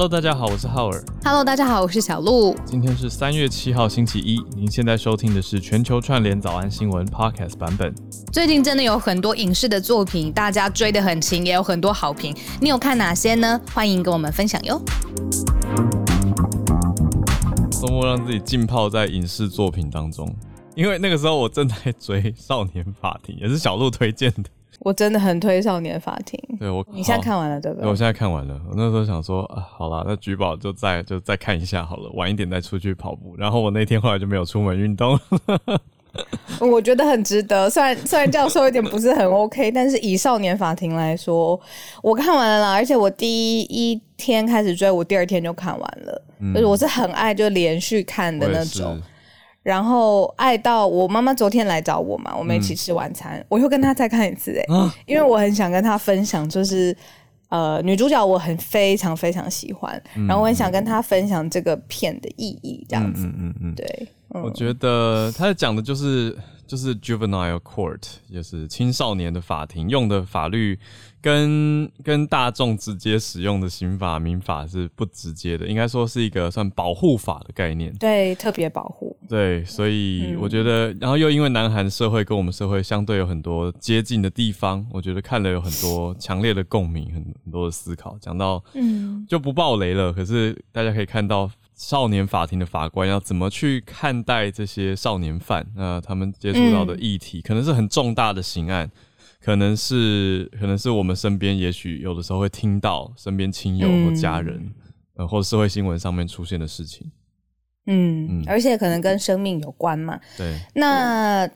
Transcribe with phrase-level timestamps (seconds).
[0.00, 1.04] Hello，大家好，我是浩尔。
[1.24, 2.54] Hello，大家好，我是小鹿。
[2.64, 4.40] 今天是三月七号，星期一。
[4.54, 7.92] 您现在收听的是全球串联早安新闻 Podcast 版本。
[8.32, 12.32] 最近真的有很多影视的作品，大家追得很勤，也有很多好评。
[12.60, 13.60] 你有看哪些呢？
[13.74, 14.80] 欢迎跟我们分享哟。
[17.72, 20.32] 周末让自己浸泡在影视作品当中，
[20.76, 24.44] 因为那个时候我正在追《少年法庭》，也是小鹿推荐的。
[24.80, 27.88] 我真的很推《少年法庭》，对我，你现在看完了对不对？
[27.88, 28.60] 我现在看完了。
[28.68, 33.34] 我那时候想说啊，好啦，那举宝就再就再看一下好了，晚一点再出去跑步。
[33.36, 35.18] 然后我那天后来就没有出门运动。
[36.60, 41.60] 我觉得很值得，虽然虽然这样说有点不是很 OK， 但是以《少年法庭》来说，
[42.02, 49.00] 我看完了啦，而且我第一天开始追，我第二天就看完了，嗯、就是我是很爱就连续看的那种。
[49.68, 56.96] 然后爱到我妈妈昨天来找我嘛，我们一起吃晚餐，嗯、我又跟她再看一次哎、欸，啊、因为我很想跟她分享，就是
[57.50, 66.34] 呃女主角我很非常非常喜欢，嗯、然后我很想跟她分享这个片的意义，这样子，嗯嗯嗯，对，我觉得他讲的就是
[66.66, 68.00] 就是 juvenile court，
[68.32, 70.78] 就是青少年的法庭用的法律
[71.20, 79.16] 跟跟大众直接使用的刑法民法是不直接的，应该说是一个算保护法的概念，对，特别保护。
[79.28, 88.16] 对，所以我觉得，然后又因为南韩社会跟我们社会相对有很多接近的地方，我觉得看了有很多 强烈的共鸣，很很多的思考。
[88.20, 90.12] 讲到，嗯，就不爆雷了。
[90.12, 98.90] 可是大家可以看到，少年法庭的法官要怎么去看待这些少年犯，那他们接触到的议题，可能是很重大的刑案，
[99.48, 104.70] 可能是可能是我们身边也许有的时候会听到身边亲友或家人，
[105.14, 107.10] 呃，或者社会新闻上面出现的事情。
[107.86, 110.20] 嗯，而且可能跟生命有关嘛。
[110.36, 111.48] 对，那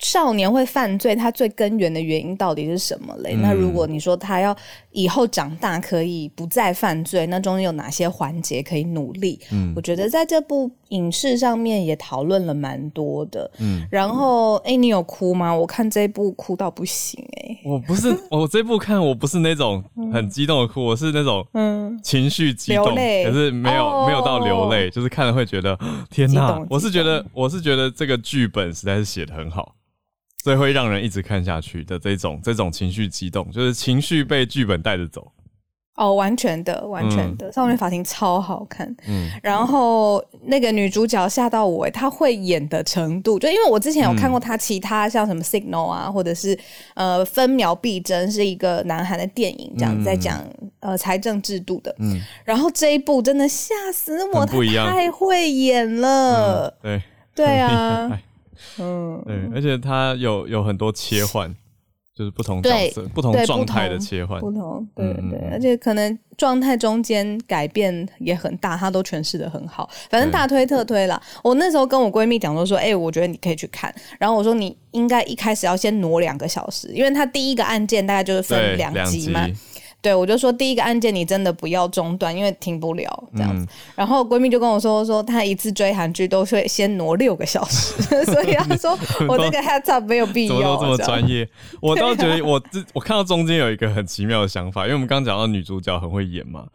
[0.00, 3.34] 少年会犯罪，他最根源的原因到底是什么嘞？
[3.34, 4.56] 嗯、那如果你说他要
[4.92, 9.38] 以后长大可以不再犯罪，那中间有哪些环节可以努力？
[9.52, 13.50] 嗯，我觉得在这部影视上面也讨论了蛮多的。
[13.58, 15.54] 嗯，然后哎、欸，你有哭吗？
[15.54, 17.60] 我看这部哭到不行哎、欸。
[17.66, 25.78] 我不是， 我这部看我不是那种很激动的哭，我是那种嗯情绪激动，可是没有、哦、没有到流泪，就是看了会觉得
[26.08, 26.58] 天哪！
[26.70, 29.74] 我是觉得我是觉得这个剧本实在是写的很好。
[30.42, 35.30] 所以会让人一直看下去的这种这种情绪激动，就是情绪被剧本带着走。
[35.96, 38.88] 哦，完全的，完全的，嗯《少年法庭》超好看。
[39.06, 46.58] 嗯，然后那个女主角吓到我，她会演的程度，就因为我之前有看过她其他像什么《Signal》啊，或者是
[46.94, 50.42] 呃《分秒必争》是一个南韩的电影，这样、嗯、在讲
[50.78, 51.94] 呃财政制度的。
[51.98, 54.56] 嗯，然后这一部真的吓死我，她
[54.90, 56.74] 太会演了。
[56.82, 56.98] 嗯、
[57.34, 58.18] 对，对啊。
[58.78, 61.54] 嗯，对，而且它有有很多切换，
[62.16, 69.88] 就是不同角色、不同状态的切换，不同，对对而且可能状态中间改变也很大，它都诠释的很好。
[70.08, 73.94] 反正大推特推了，我那时候跟我闺蜜讲说说，哎、欸，我觉得你可以去看。
[74.18, 79.46] 然后我说你应该一开始要先挪两个小时，因为它第一个案件大概就是分两集嘛。
[80.02, 83.64] 对，我就说第一个案件你真的不要中断，因为停不了这样子。
[83.64, 90.54] 嗯、然后闺蜜就跟我说说，她一次追韩剧都会先挪六个小时， 所以她说 我这个 heads up 没有必要。
[90.54, 91.48] 怎么都这么专业？
[91.80, 96.66] 我倒觉得我这我看到中间有一个很奇妙的想法，因为我们刚刚讲到女主角很会演嘛，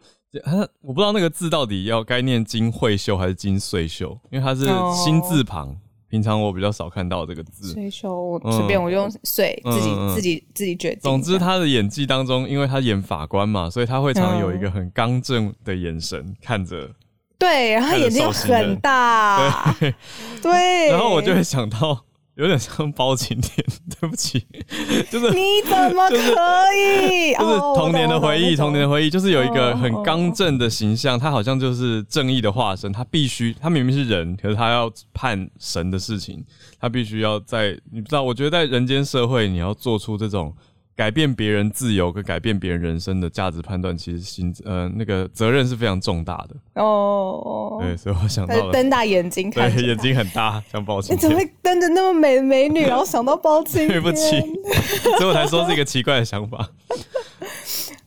[0.80, 5.76] 我不知道那个字到底要该念金惠秀还是金穗秀，因为它是心字旁。
[6.06, 11.00] 哦平常我比较少看到这个字，所以说我随便我用水、嗯、自己、嗯、自己自己决定。
[11.02, 16.90] 总之，他的演技当中，因为他演法官嘛，所以他会常有一个很刚正的眼神、嗯、看着。
[17.38, 19.74] 对，然后眼睛很大。
[19.80, 19.94] 对
[20.40, 20.88] 对。
[20.90, 22.05] 然后我就会想到，
[22.36, 23.64] 有点像包青天，
[23.98, 24.46] 对不起，
[25.10, 26.16] 就是你怎么可
[26.76, 27.34] 以？
[27.34, 36.44] 就是童年的回忆，童年的回忆，就是有一个很刚正的形象，他好像就是正义的化身，他必须，他明明是人，可是他要判神的事情，
[36.78, 40.54] 他必须要在，你不知道，我觉得在人间社会，你要做出这种
[40.96, 47.78] 改变别人自由跟改变别人人生的价值判断，其实心呃那个责任是非常重大的哦。
[47.82, 51.18] 对，所以我想到了瞪大眼睛 看，对，眼睛很大，像包青天。
[51.18, 53.88] 你怎么会瞪着那么美的美女，然后想到包青天？
[54.00, 54.40] 对不起，
[55.18, 56.66] 所以我才说是一个奇怪的想法。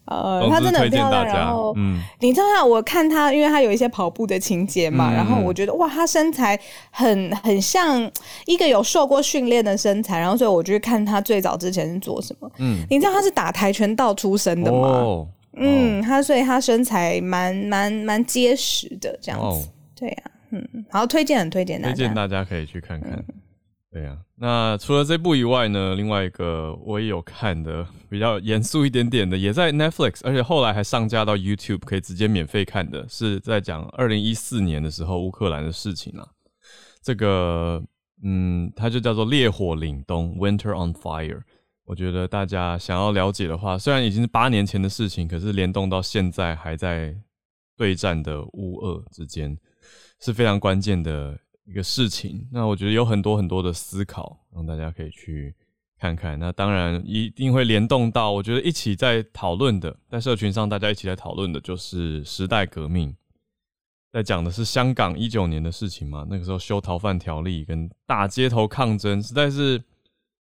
[0.09, 1.25] 呃，他真的很漂亮。
[1.25, 6.59] 然后，嗯，你知道她，我看他，因为他有一些跑步的情节嘛，嗯、然后我觉得哇，他身材
[6.89, 8.11] 很很像
[8.45, 12.51] 一个有受过训练的身材，然后所以我就看他最早之前是做什么。
[12.57, 14.77] 嗯，你知道他是打跆拳道出身的吗？
[14.87, 19.45] 哦、嗯，他所以他身材蛮蛮蛮结实的这样子。
[19.45, 19.63] 哦、
[19.95, 23.11] 对呀、啊，嗯，好，推荐很推荐大家，推荐大家可以去看看。
[23.11, 23.23] 嗯
[23.91, 36.25] 对呀，那除了这部以外呢，另外一个我也有看的 比较严肃一点点的，也在 Netflix，而且后来还上架到 YouTube，可以直接免费看的，是在讲二零一四年的时候乌克兰的事情啊。
[37.01, 37.83] 这个，
[38.23, 41.41] 嗯，它就叫做《烈火凛冬》（Winter on Fire）。
[41.83, 47.13] 我觉得大家想要了解的话，虽然已经是八年前的事情，可是联动到现在还在
[47.75, 49.57] 对战的乌俄之间，
[50.21, 51.37] 是非常关键的。
[51.69, 55.53] 一个事情，那我觉得有很多很多的思考，让大家可以去
[55.99, 56.39] 看看。
[56.39, 63.15] 那当然一定会联动到，我觉得一起在讨论的，在社群上大家一起在讨论的，就是时代革命，
[64.11, 66.25] 在讲的是香港一九年的事情嘛。
[66.27, 69.83] 那个时候修逃犯条例跟大街头抗争，实在是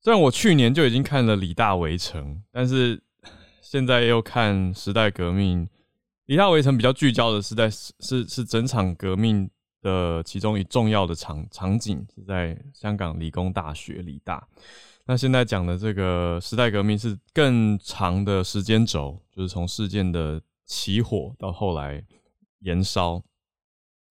[0.02, 3.02] 虽然我去年就已经看了李大围城，但是
[3.62, 5.66] 现在又看时代革命。
[6.26, 9.48] 李大围城比较聚焦的是在是是整场革命。
[9.84, 14.48] 的其中一重要的场场景是在香港理工大学理大。
[15.04, 22.02] 那现在讲的这个时代革命是更长的时间轴，就是从事件的起火到后来
[22.60, 23.22] 燃烧，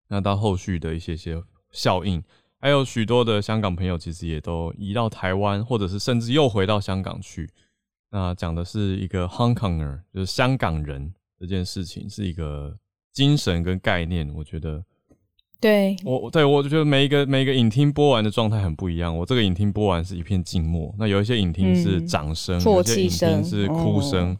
[0.10, 1.42] 那到后续的一些些
[1.72, 2.22] 效应，
[2.60, 7.50] 还有许多的香港朋友其实也都移到台湾，或者是甚至又回到香港去。
[8.10, 12.78] 那讲的是一个 Hong Konger，就是香港人这件事情，是一个
[13.14, 14.84] 精神跟概念，我觉得。
[15.62, 19.16] 对我对我就觉得每一个每一个影厅播完的状态很不一样。
[19.16, 24.36] 我这个影厅播完是一片静默，那有一些影厅是掌声，有些影厅是哭声。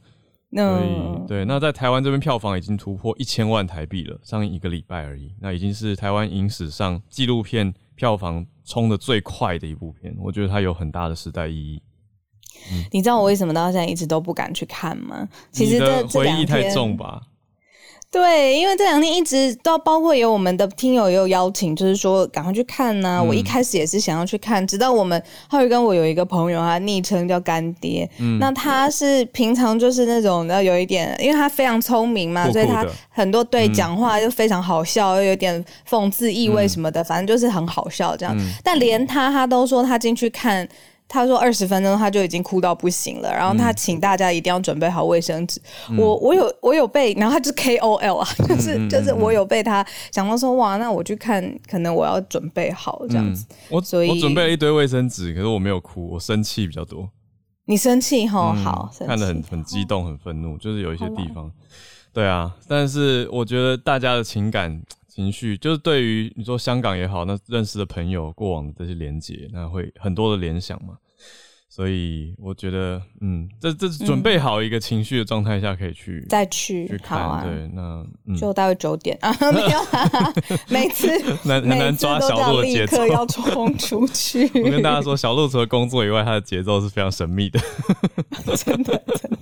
[0.53, 10.13] 所以对，那在台湾这边票房已经突破一千万台币了，上映一个礼拜而已，那已经是台湾影史上纪录片票房冲的最快的一部片。
[10.19, 11.81] 我觉得它有很大的时代意义。
[12.91, 15.25] 你知道我为什么到现在一直都不敢去看吗？
[15.53, 17.21] 其实这回忆太重吧。
[18.11, 23.23] 对，因为这两天一直都包括有我们的听友也有邀请，就是说赶快去看呢。
[23.25, 38.35] 我一开始也是想要去看，直到我们浩宇跟我有一个朋友，他昵称叫干爹，那他是平常就是那种的有一点，因为他非常聪明嘛，所以他很多对讲话就非常好笑，又有点讽刺意味什么的，反正就是很好笑这样。
[38.61, 40.67] 但连他他都说他进去看。
[41.13, 45.61] 他说二十分钟他就已经哭到不行了，然后他请大家一定要准备好卫生纸。
[45.97, 53.45] 我我有我有被，然后他是 K O L 啊， 就是就是我有被他想到说哇，那我去看，可能我要准备好这样子。
[53.69, 57.09] 我所以我准备了一堆卫生纸，可是我没有哭，我生气比较多。
[57.65, 58.53] 你生气哈？
[58.53, 61.51] 好，看得很很激动，很愤怒，就是有一些地方。
[62.13, 64.81] 对啊，但是我觉得大家的情感
[65.13, 70.97] 情绪，就是对于你说香港也好，那认识的朋友过往的这些连接，那会很多的联想嘛。
[71.73, 77.41] 所以我觉得，嗯，这这准备好一个情绪的状态下，可以去再去去看。
[77.45, 79.79] 对，那就大概九点啊， 没有，
[80.68, 81.07] 每次
[81.44, 84.44] 难很难抓小鹿的节奏，要冲出 去。
[84.62, 87.57] 我跟大家说，小鹿除了工作以外，他的节奏是非常神秘的，
[88.57, 89.38] 真的真的。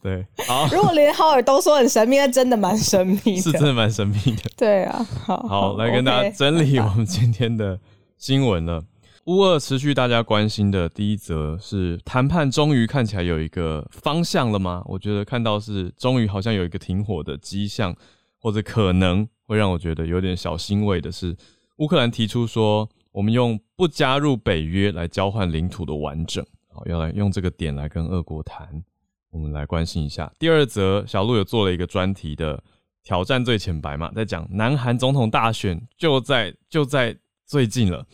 [0.00, 0.66] 对，好。
[0.72, 4.50] 如果连浩尔都说很神秘，那真的蛮神秘的，是真的蛮神秘的。
[4.56, 7.78] 对啊，好，好，来跟大家整理我们今天的
[8.16, 8.82] 新闻了。
[9.28, 14.82] 乌二持续大家关心的第一则是谈判终于看起来有一个方向了吗？
[14.86, 17.94] 我觉得看到是终于好像有一个停火的迹象，
[18.38, 21.36] 或者可能会让我觉得有点小欣慰的是，
[21.76, 26.42] 乌克兰提出说我们用不加入北约来交换领土的完整，
[26.72, 28.82] 好要来用这个点来跟俄国谈，
[29.30, 30.32] 我们来关心一下。
[30.38, 32.64] 第二则小鹿有做了一个专题的
[33.04, 38.06] 挑战最浅白嘛，在讲南韩总统大选就在就在最近了。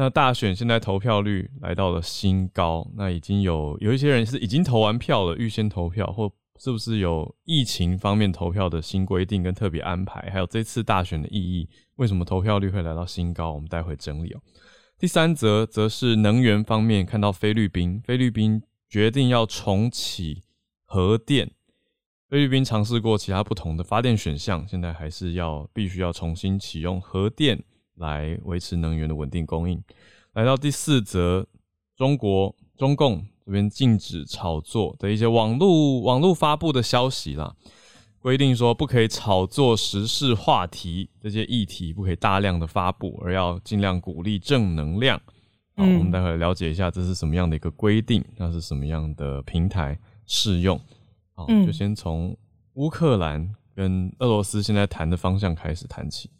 [0.00, 10.30] 那大选现在投票率来到了新高，那已经有有一些人是已经投完票了，预先投票，或是不是有疫情方面投票的新规定跟特别安排？
[10.30, 13.52] 还有这次大选的意义，为什么投票率会来到新高？
[13.52, 14.40] 我们待会整理哦。
[15.00, 20.44] 第三则则是能源方面，看到菲律宾，菲律宾决定要重启
[20.84, 21.50] 核电，
[22.28, 27.64] 菲律宾尝试过其他不同的发电选项，现在还是要必须要重新启用核电。
[27.98, 29.82] 来维持能源的稳定供应。
[30.34, 31.46] 来到第四则，
[31.96, 37.54] 中国中共这边禁止炒作的一些网络网络发布的消息啦，
[38.20, 45.20] 规定说不可以炒作时事话题，这些议题不可以大量的发布，而要尽量鼓励正能量。
[45.76, 50.78] 好，我们待会了解一下这是什么样的一个规定，那是什么样的平台适用。
[51.34, 52.36] 好，就先从
[52.74, 56.30] 乌克兰跟俄罗斯现在谈的方向开始谈起。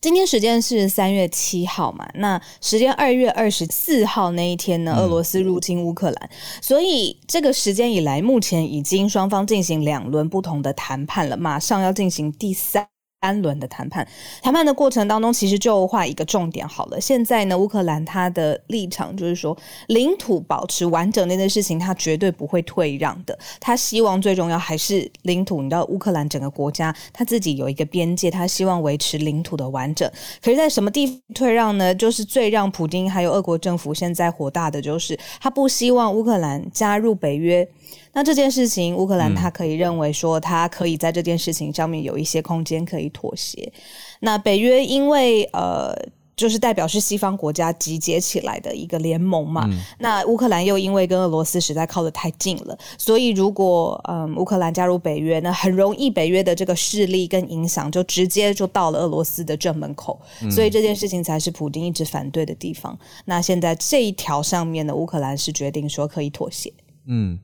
[0.00, 2.08] 今天时间是三月七号嘛？
[2.14, 4.94] 那时间二月二十四号那一天呢？
[4.94, 6.30] 俄罗斯入侵乌克兰，
[6.62, 12.86] 所以这个时间以来，目前已经双方进行两轮不同的谈判了，马上要进行第三
[13.20, 14.06] 三轮的谈判，
[14.40, 17.00] 谈判的过程当中，其实就画一个重点好了。
[17.00, 19.56] 现在呢，乌克兰他的立场就是说，
[19.88, 23.36] 领土保持完整那件事情，他绝对不会退让的。
[23.58, 25.60] 他希望最重要还是领土。
[25.60, 30.08] 你知道，乌克兰整个国家他自己有一个边界，他希望维持领土的完整。
[30.40, 31.92] 可是，在什么地方退让呢？
[31.92, 37.68] 就是最让普京还有俄国政府现在火大的，就是他不希望乌克兰加入北约。
[38.12, 43.72] 那这件事情，乌克兰他可以认为说，他可以在这件事情上面有一些空间可以妥协。
[44.20, 45.94] 那北约因为呃，
[46.34, 49.68] 就是代表是西方国家集结起来的一个联盟嘛。
[49.98, 60.20] 那乌克兰又因为跟俄罗斯实在靠得太近了，所以如果嗯乌克兰加入北约，那很容易北约的这个势力跟影响就直接就到了俄罗斯的正门口。
[60.50, 62.98] 所以这件事情才是普京一直反对的地方。
[63.26, 66.72] 那现在这一条上面的乌克兰是决定说可以妥协。
[67.06, 67.38] 嗯。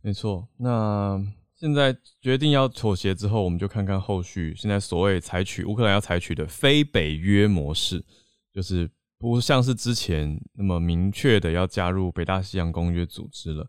[0.00, 1.20] 没错，那
[1.56, 4.54] 现在决定要妥协之后，我们就看看后续。
[4.56, 8.02] 现在所谓采取乌克兰要采取的非北约模式，
[8.54, 8.88] 就是
[9.18, 13.68] 不像是之前那么明确的要加入北大西洋公约组织了。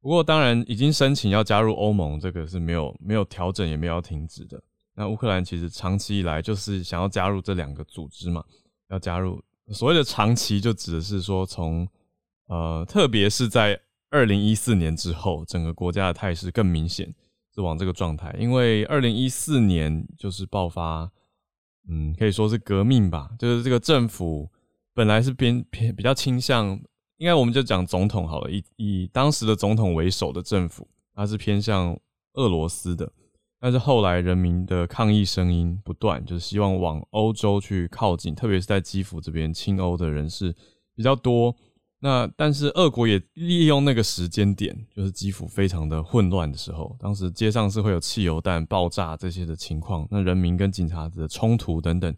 [0.00, 4.60] 不过，当然已经申请要加入欧盟，这个是没有没有调整也没有停止的。
[4.94, 8.44] 那乌克兰其实长期以来就是想要加入这两个组织嘛，
[8.90, 9.40] 要加入
[9.72, 11.88] 所谓的长期，就指的是说从
[12.48, 13.80] 呃，特别是在。
[14.10, 17.14] 二零一四年之后，整个国家的态势更明显
[17.54, 21.10] 是往这个状态，因为二零一四年就是爆发，
[21.88, 24.50] 嗯，可以说是革命吧，就是这个政府
[24.94, 26.68] 本来是偏偏比较倾向，
[27.18, 31.98] 应该我们就讲总统好了，以以当时的总统为首的政府，它是偏向
[32.32, 33.12] 俄罗斯的，
[33.60, 40.54] 但是后来人民的抗议声音不断，就是希望往欧洲去靠近，特别是在基辅这边亲欧的人士
[40.94, 41.54] 比较多。
[42.00, 52.14] 那但是俄国也利用那个时间点，就是基辅非常的混乱的时候，当时街上是会有汽油弹爆炸这些的情况，那人民跟警察的冲突等等，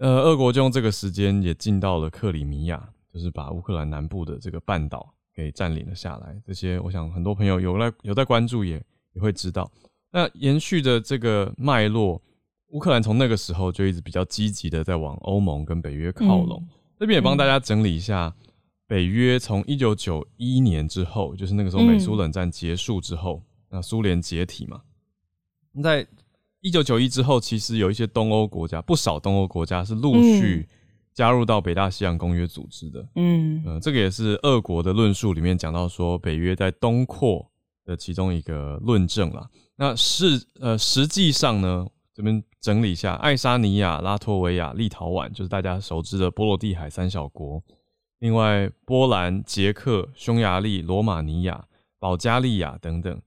[0.00, 6.36] 呃，俄国就用这个时间也进到了克里米亚，就是把乌克兰南部的这个半岛给占领了下来。
[6.44, 9.70] 这些我想很多朋友有来有在关注，也也会知道。
[10.10, 12.20] 那延续的这个脉络，
[12.70, 16.66] 乌克兰从那个时候就一直比较积极的在往欧盟跟北约靠拢。
[16.98, 18.34] 这边也帮大家整理一下。
[18.92, 24.82] 北约从一九九一年之后，就是那个时候美苏冷战结束之后，那苏联解体嘛，
[25.82, 26.06] 在
[26.60, 30.68] 一九九一之后，其实有一些东欧国家，不少东欧国家是陆续
[31.14, 33.08] 加入到北大西洋公约组织的。
[33.14, 37.50] 嗯，呃，这个也是俄国的论述里面讲到说，北约在东扩
[37.86, 39.48] 的其中一个论证啦。
[39.74, 47.64] 那是呃，实际上呢，这边整理一下，爱沙尼亚、拉脱维亚、立陶宛，就是大家熟知的波罗的海三小国。
[48.22, 51.66] 另外，波兰、捷克、匈牙利、罗马尼亚、
[51.98, 53.20] 保加利亚等等，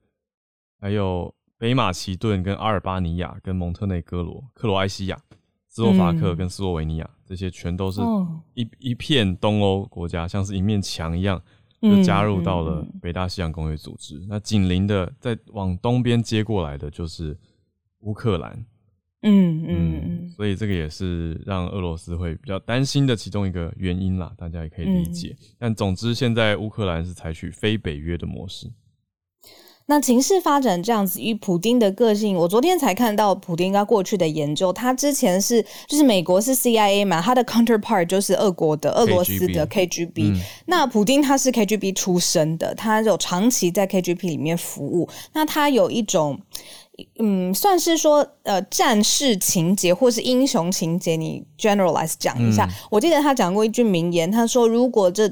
[0.79, 5.21] 还有北马其顿、跟阿尔巴尼亚、跟蒙特内哥罗、克罗埃西亚、
[5.67, 7.99] 斯洛伐克跟斯洛维尼亚，这些全都是
[8.53, 11.41] 一一片东欧国家，像是一面墙一样，
[11.81, 14.25] 就加入到了北大西洋公约组织。
[14.29, 17.37] 那紧邻的，在往东边接过来的就是
[17.99, 18.65] 乌克兰。
[19.27, 25.35] 嗯嗯嗯，所以这个也是让俄罗斯会比较担心的其中一个原因啦，大家也可以理解。
[25.57, 28.71] 但总之，现在乌克兰是采取非北约的模式。
[29.87, 40.39] 那情势发展这样子，与普丁的个性，我昨天才看到普丁他过去的研究，他之前是就是美国是 CIA 嘛，他的 counterpart 就是俄国的俄罗斯的 KGB。
[40.67, 46.39] 那普丁他是 KGB 出身的，他有长期在 KGB 里面服务，那他有一种。
[47.19, 52.69] 嗯，算是说呃战士情节或是英雄情节，你 generalize 讲一下。
[52.89, 55.31] 我记得他讲过一句名言，他说：“如果这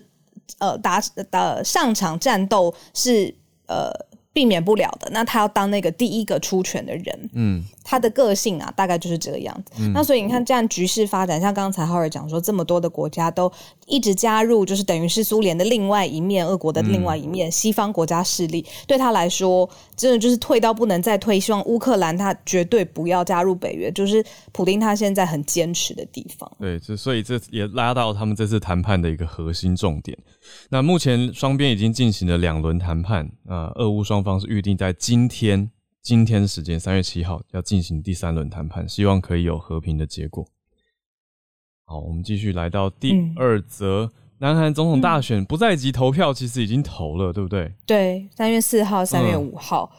[0.59, 1.01] 呃打
[1.31, 3.35] 呃上场战斗是
[3.67, 3.91] 呃。”
[4.33, 9.83] 避免不了的，那他要当那个第一个出拳的人，嗯，他的个性啊，大概就是这个样子。
[9.93, 13.51] 那所以你看，这样局势发展，像刚才浩尔讲说，这么多的国家都
[13.85, 21.39] 一直加入，就是等于是苏联的另外一面，俄国的另外一面，西方国家势力对他来说，真的就是退到不能再退。
[21.39, 26.49] 希望乌克兰他绝对不要加入北约，就是普丁他现在很坚持的地方。
[26.59, 30.17] 对，这所以这也拉到他们这次谈判的一个核心重点。
[30.69, 35.69] 那目前双边已经进行了两轮谈判，啊，俄乌双方是预定在今天
[36.03, 40.45] 今天时间三月七号要进行第三轮谈判，希望可以有和平的结果。
[41.85, 47.71] 好，我们继续来到第二则，南韩总统大选不在即投票，其实已经投了，对不对？
[47.85, 49.89] 对，三月四号、三月五号。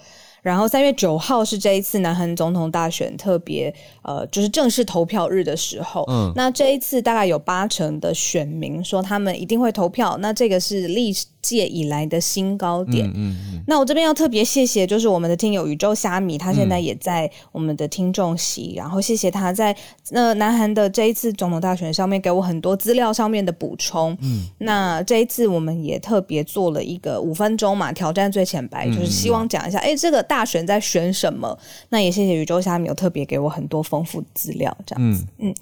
[0.42, 6.04] 然后三月九号是这一次南韩总统大选特别呃，就是正式投票日的时候。
[6.10, 10.18] 嗯，那这一次大概有八成的选民说他们一定会投票。
[10.18, 11.10] 那这个是历
[11.44, 13.06] 届以来的新高点。
[13.14, 13.64] 嗯嗯。
[13.66, 19.76] 那我这边要特别谢谢，就是我们的听友宇宙虾米，他现在也在我们的听众席，然后谢谢他在
[20.10, 24.16] 那南韩的这一次总统大选上面给我很多资料上面的补充。
[24.22, 24.46] 嗯。
[24.58, 31.58] 那这一次我们也特别做了一个五分钟嘛，挑战最浅白，就是希望讲一下，哎，这个大选在选什么？
[31.90, 35.26] 那也谢谢宇宙虾米有特别给我很多丰富资料，这样子。
[35.38, 35.54] 嗯。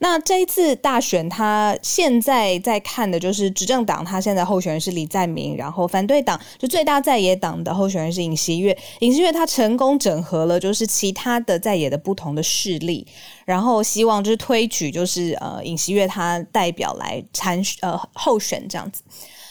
[0.00, 7.60] 那这一次大选，他现在在看的就是执政党，他现在候选人是李在明，然后反对党就最大在野党。
[7.60, 13.06] 的候选人是尹锡悦，尹锡悦他成功整合了就是其他的在野的不同的势力，
[13.44, 19.02] 然后希望就是推举就是呃尹锡悦他代表来参呃候选这样子。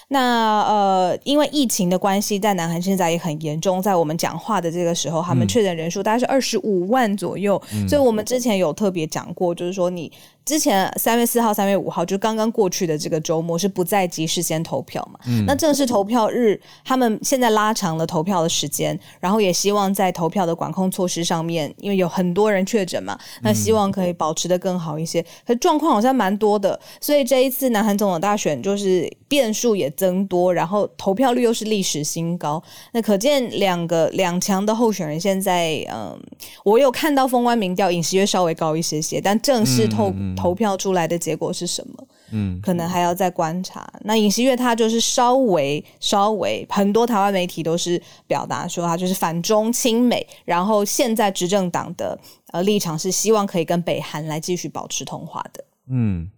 [0.08, 3.80] 那呃，因为疫情的关系，在南韩现在也很严重。
[3.80, 7.62] 在我们讲话的这个时候，他们确诊人数大概是二十五万左右。
[7.88, 10.12] 所以，我们之前有特别讲过，就是说你。
[10.50, 15.20] 之前三月四号、三月五号就刚刚过去的这个周末是不在即事先投票嘛？
[15.46, 25.24] 那正式投票日，他们现在拉长了投票的时间，然后也希望在投票的管控措施上面，因为有很多人确诊嘛，那希望可以保持的更好一些。
[25.46, 32.60] 可状况好像蛮多的，所以这一次南韩总统大选就是变数也增多，然后投票率又是历史新高。
[32.94, 36.20] 那可见两个两强的候选人现在，嗯，
[36.64, 40.12] 我有看到封关民调，尹锡悦稍微高一些些，但正式透。
[40.40, 42.08] 投票出来的结果是什么？
[42.32, 43.92] 嗯，可能还要再观察。
[44.02, 52.20] 那尹锡悦他就是稍微稍微，很多台湾媒体都是表达说他就是反中亲美，然后现在执政党的
[52.52, 55.64] 呃立场是希望可以跟北韩来继续保持通话的。
[55.88, 56.30] 嗯，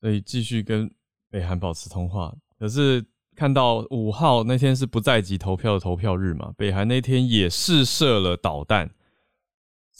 [0.00, 0.90] 所以继续跟
[1.30, 2.34] 北韩保持通话。
[2.58, 3.04] 可是
[3.36, 8.90] 看到五号那天是不在籍投票的投票日嘛，北韩那天也试射了导弹，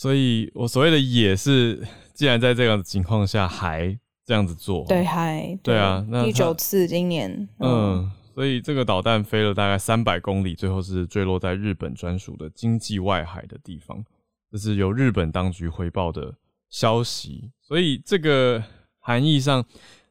[0.01, 1.87] 所以我所谓的也是。
[2.13, 14.05] 既然在这样的情况下还这样子做，对，还对啊，那第九次今年，嗯，所以这个导弹飞了大概三百公里，最后是坠落在日本专属的经济外海的地方，
[14.53, 16.35] 这是由日本当局回报的
[16.69, 17.51] 消息。
[17.63, 18.63] 所以这个
[18.99, 19.65] 含义上，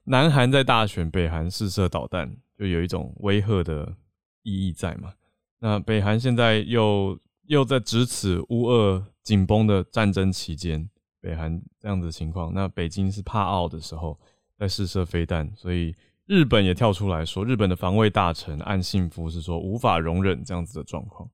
[0.05, 3.93] 南韩在大选，北韩试射导弹，就有一种威吓的
[4.41, 5.13] 意义在嘛？
[5.59, 10.89] 那北韩现在又又在值此乌俄紧绷的战争期间。
[11.21, 14.19] 北韩这样子的情况，那北京是怕奥的时候
[14.57, 21.29] 在试射飞弹，所以日本也跳出来说，日本的防卫大臣岸信夫是说无法容忍这样子的状况。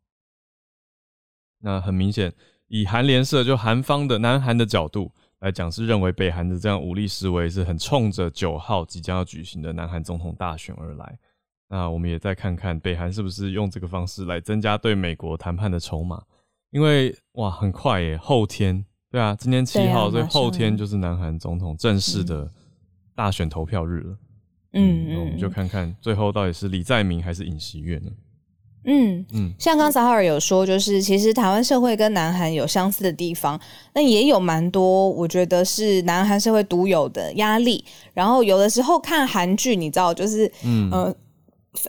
[1.59, 2.33] 那很明显，
[2.67, 11.17] 以韩联社就韩方的南韩的角度来讲，是认为北韩的这样武力示威是很冲着九号即将要举行的南韩总统大选而来。
[11.69, 16.23] 那我们也再看看北韩是不是用这个方式来增加对美国谈判的筹码，
[16.75, 18.83] 因为哇，很快耶，后天。
[19.09, 22.51] 对啊，今天七号，所以后天就是南韩总统正式的
[23.15, 24.17] 大选投票日了。
[24.73, 28.11] 嗯嗯，我们就看看最后到底是李在明还是尹锡悦呢？
[28.83, 33.57] 嗯嗯，像刚才哈尔有说，就是其实台湾社会跟南韩有相似的地方，
[33.93, 37.85] 那也有蛮多，我觉得是南韩社会独有的压力。
[38.13, 41.15] 然后有的时候看韩剧，你知道，就是嗯呃。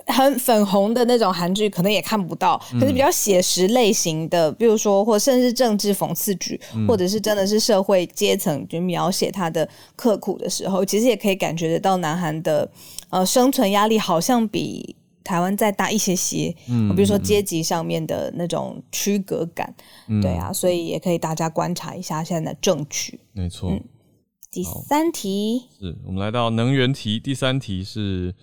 [0.06, 12.70] 很粉红的那种韩剧可能也看不到，可是比较写实类型的，比如说或甚至政治讽刺剧，或者是真的是社会阶层就描写他的刻苦的时候，其实也可以感觉得到南韩的
[13.10, 16.54] 呃生存压力好像比台湾再大一些些。
[16.68, 19.74] 嗯，比如说阶级上面的那种区隔感，
[20.22, 23.18] 对啊，所以也可以大家观察一下现在的政局。
[23.32, 23.72] 没错。
[24.50, 28.34] 第三题是我们来到能源题，第三题是。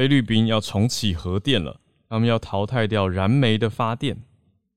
[0.00, 1.76] 菲律宾要重启核电了，
[2.08, 4.16] 他们要淘汰掉燃煤的发电，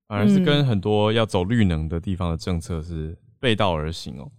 [0.06, 4.30] 反而是跟很多要走绿能的地方的政策是背道而行哦。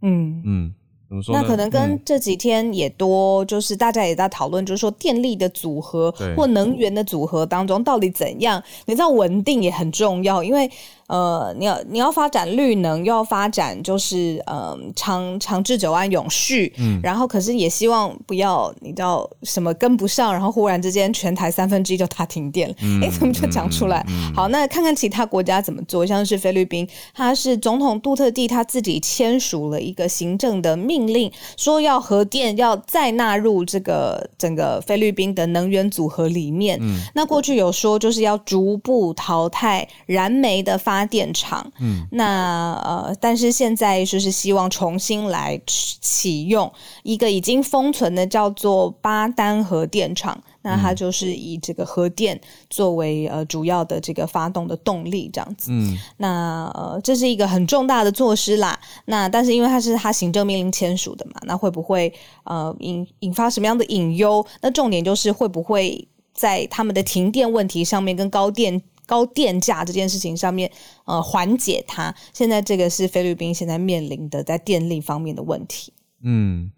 [0.00, 0.74] 嗯嗯，
[1.06, 1.34] 怎么说？
[1.34, 8.62] 那可能跟这几天也多，就是大家也在讨论，就是说电力的组合或能源的组合当中到底怎样？
[8.86, 10.70] 你知道稳定也很重要，因为。
[11.08, 24.04] 呃，你要你要发展绿能，又要发展就是呃长长治久安永续，嗯，然后可是也希望不要你知道什么跟不上，然后忽然之间全台三分之一就大停电了，哎，怎么就讲出来？
[24.34, 36.78] 好，那看看其他国家怎么做，像是菲律宾，他是总统杜特地他自己签署了一个行政的命令，说要核电要再纳入这个整个菲律宾的能源组合里面。
[36.80, 62.10] 嗯，那过去有说就是要逐步淘汰燃煤的发发电厂，嗯，那呃，但是现在就是希望重新来启用一个已经封存的叫做巴丹核电厂，那它就是以这个核电作为呃主要的这个发动的动力，这样子，嗯，那呃这是一个很重大的措施啦，那但是因为它是他行政命令签署的嘛，那会不会
[62.44, 64.46] 呃引引发什么样的隐忧？
[64.62, 66.08] 那重点就是会不会？
[66.38, 70.70] 在他们的停电问题上面跟高电高电价这件事情上面，
[71.06, 72.14] 呃，缓解它。
[72.34, 75.92] 现在这个是菲律宾现在面临的在电力方面的问题。
[76.22, 76.70] 嗯，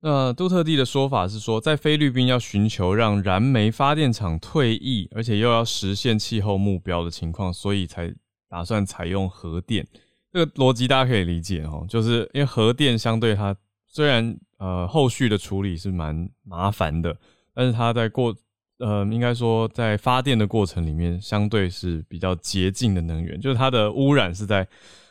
[0.00, 8.12] 那杜特地的说法是说，在菲律宾要寻求让燃煤发电厂退役，而且又要实现气候目标的情况，所以才
[8.48, 9.86] 打算采用核电。
[10.32, 17.16] 这个逻辑大家可以理解哦，就是因为核电相对它虽然呃后续的处理是蛮麻烦的，
[17.54, 18.34] 但是它在过
[18.78, 24.66] 呃应该说在发电的过程里面相对是比较洁净的能源，就是它的污染是在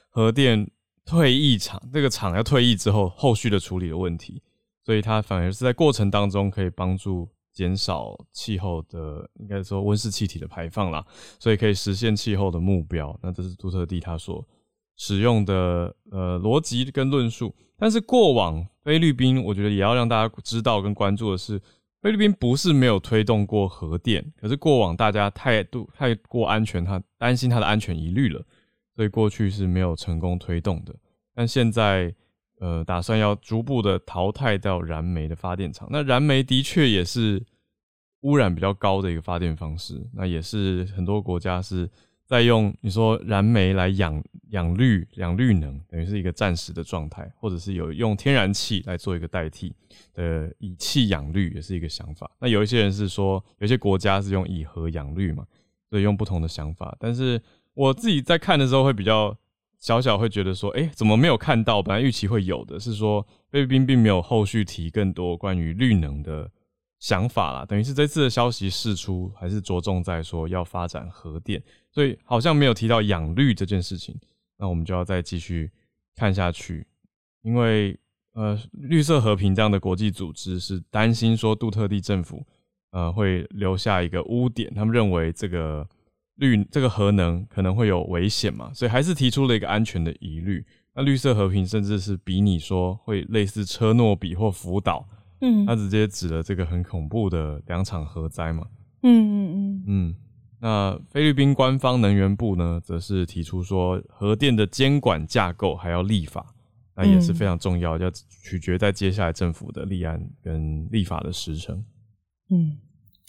[0.10, 0.70] 核电
[1.06, 4.42] 退役厂这个厂要退役之后后续的处理的问题，
[4.84, 11.06] 所以它反而是在过程当中可以帮助减少气候的应该说温室气体的排放啦，
[11.40, 13.18] 所以可以实现气候的目标。
[13.22, 14.46] 那这是杜特地他所。
[14.98, 21.62] 使用的呃逻辑跟论述，但是过往菲律宾，我觉得也要让大家知道跟关注的是，
[22.06, 28.46] 菲律宾不是没有推动过核电，可是过往大家态度太过安全，他担心它的安全疑虑了，
[28.96, 30.96] 所以过去是没有成功推动的。
[31.34, 32.14] 但现在
[32.60, 37.44] 呃打算要逐步的淘汰掉燃煤的发电厂，那燃煤的确也是
[38.20, 41.90] 污染比较高的一个发电方式，那也是很多国家是。
[42.26, 49.74] 再用你说燃煤来养养绿养绿能，等于是一个暂时的状态，或者是有用天然气来做一个代替
[50.14, 52.30] 的以气养绿，也是一个想法。
[52.40, 55.46] 那有一些人是说，有些国家是用以核养绿嘛，
[55.90, 56.96] 所以用不同的想法。
[57.00, 57.40] 但是
[57.76, 59.38] 我自己在看的时候会比较
[59.78, 61.80] 小小会觉得说，哎，怎么没有看到？
[61.80, 66.50] 本来预期会有的是说，菲律宾并没有后续提更多关于绿能的
[66.98, 71.62] 想法啦，等于是这次的消息释出，还是着重在说要发展核电。
[71.96, 74.14] 所以好像没有提到养绿这件事情，
[74.58, 75.72] 那我们就要再继续
[76.14, 76.86] 看下去，
[77.42, 77.98] 因为
[78.34, 82.46] 呃，绿色和平这样的国际组织是担心说杜特地政府
[82.92, 85.88] 呃会留下一个污点，他们认为这个
[86.36, 90.66] 绿这个核能可能会有危险嘛，所以还是提出了一个安全的疑虑。
[90.94, 95.08] 那绿色和平甚至是比你说会类似车诺比或福岛，
[95.40, 98.68] 嗯，他直接指了这个很恐怖的两场核灾嘛，
[99.04, 100.16] 嗯嗯嗯嗯。
[100.66, 106.56] 那菲律宾官方能源部呢，则是提出说，核电的监管架构还要立法，
[106.96, 111.86] 那也是非常重要，要取决在接下来政府的立案跟立法的时程。
[112.50, 112.78] 嗯，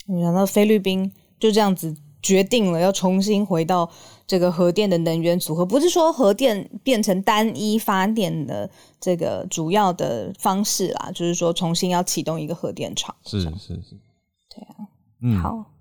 [0.06, 3.90] 没想到菲律宾就这样子决定了，要重新回到
[4.26, 13.14] 这个核电的能源组合，不是说核电变成单一发电的这个主要的方式啦，就是说重新要启动一个核电厂。
[13.26, 13.98] 是是是，
[14.48, 14.88] 对啊，
[15.20, 15.72] 嗯，好。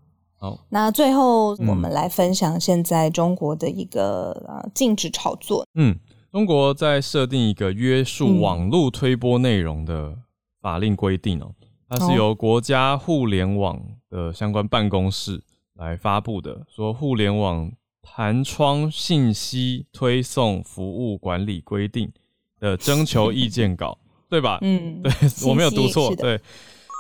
[0.70, 5.66] 那最后我们来分享现在中国的一个呃禁止炒作。
[5.76, 5.98] 嗯，
[6.32, 10.16] 中国在设定一个约束网络推播内容的
[10.62, 11.52] 法令规定哦，
[11.88, 13.80] 它是由国家互联网
[14.10, 15.42] 的相关办公室
[15.76, 22.12] 来发布的，说互联网弹窗信息推送服务管理规定
[22.60, 23.98] 的征求意见稿，
[24.30, 24.60] 对吧？
[24.62, 25.12] 嗯， 对
[25.48, 26.40] 我没有读错，对。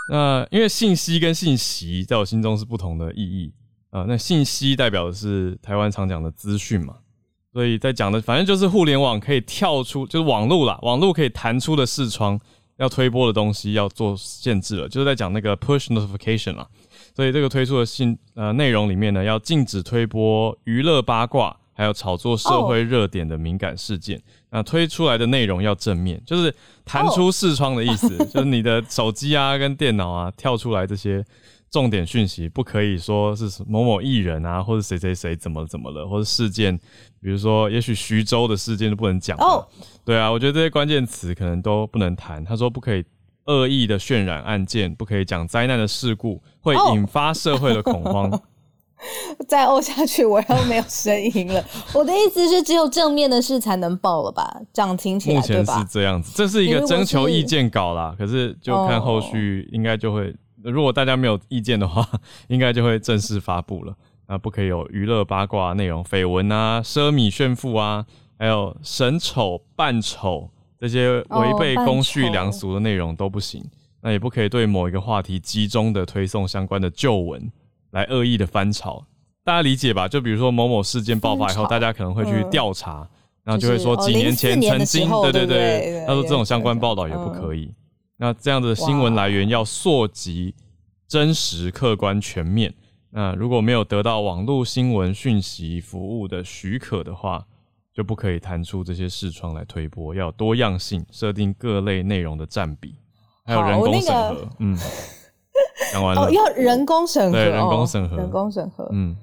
[0.08, 3.54] 那因为信息跟信息在我心中是不同的意义
[3.90, 4.06] 啊。
[4.08, 6.96] 那信息代表的是台湾常讲的资讯嘛，
[7.52, 12.40] 所以在讲的反正就是互联网可以跳出，就是网络啦，网络可以弹出的视窗
[12.78, 16.68] 要推播的东西要做限制了，就是在讲那个 push notification 啦。
[17.16, 21.58] 所以这个推出的信呃内容里面呢，要禁止推播娱乐八卦。
[21.78, 24.24] 还有炒作社会热点的敏感事件，
[24.56, 26.54] 那推出来的内容要正面，就是
[26.86, 31.22] 弹出视窗的意思， 就是你的手机啊跟电脑啊跳出来这些
[31.70, 36.78] 重点讯息，不可以说是某某艺人啊，或者谁谁谁怎么怎么了，或者事件，
[37.22, 39.38] 比如说也许徐州的事件都不能讲。
[39.40, 39.68] 哦，
[40.06, 42.42] 对啊，我觉得这些关键词可能都不能谈。
[42.46, 43.04] 他说不可以
[43.48, 48.32] 恶意的渲染案件，不可以讲灾难的事故，会引发社会的恐慌。
[49.48, 51.64] 再怄下去，我要没有声音了。
[51.94, 54.62] 我的意思是，只有正面的事才能报了吧？
[54.74, 56.32] 这样听起来，目前是这样子。
[56.36, 62.08] 这是一个征求意见稿啦，可是就看后续，应该就会，如果大家没有意见的话，
[62.48, 63.94] 应该就会正式发布了。
[64.28, 68.06] 那，不可以有娱乐八卦内容、绯闻啊、奢靡炫富啊，
[68.40, 73.64] 还有神丑扮丑这些违背公序良俗的内容都不行。
[74.02, 77.52] 那也不可以对某一个话题集中的推送相关的旧闻。
[77.96, 79.02] 来恶意的翻炒，
[79.42, 80.06] 大家理解吧？
[80.06, 83.08] 就比如说某某事件爆发以后，大家可能会去调查，
[83.42, 87.74] 然后就会说几年前曾经，对对对，他说这种相关报道也不可以。
[88.18, 90.54] 那这样的新闻来源要溯及
[91.08, 92.74] 真实、客观、全面。
[93.12, 97.46] 那如果没有得到网络新闻讯息服务的许可的话，
[97.94, 100.14] 就不可以弹出这些视窗来推播。
[100.14, 102.96] 要多样性，设定各类内容的占比，
[103.46, 104.50] 还有人工审核。
[104.60, 104.78] 嗯。
[105.94, 109.16] 讲完了，要人工审核，人工审核，人工审核，嗯。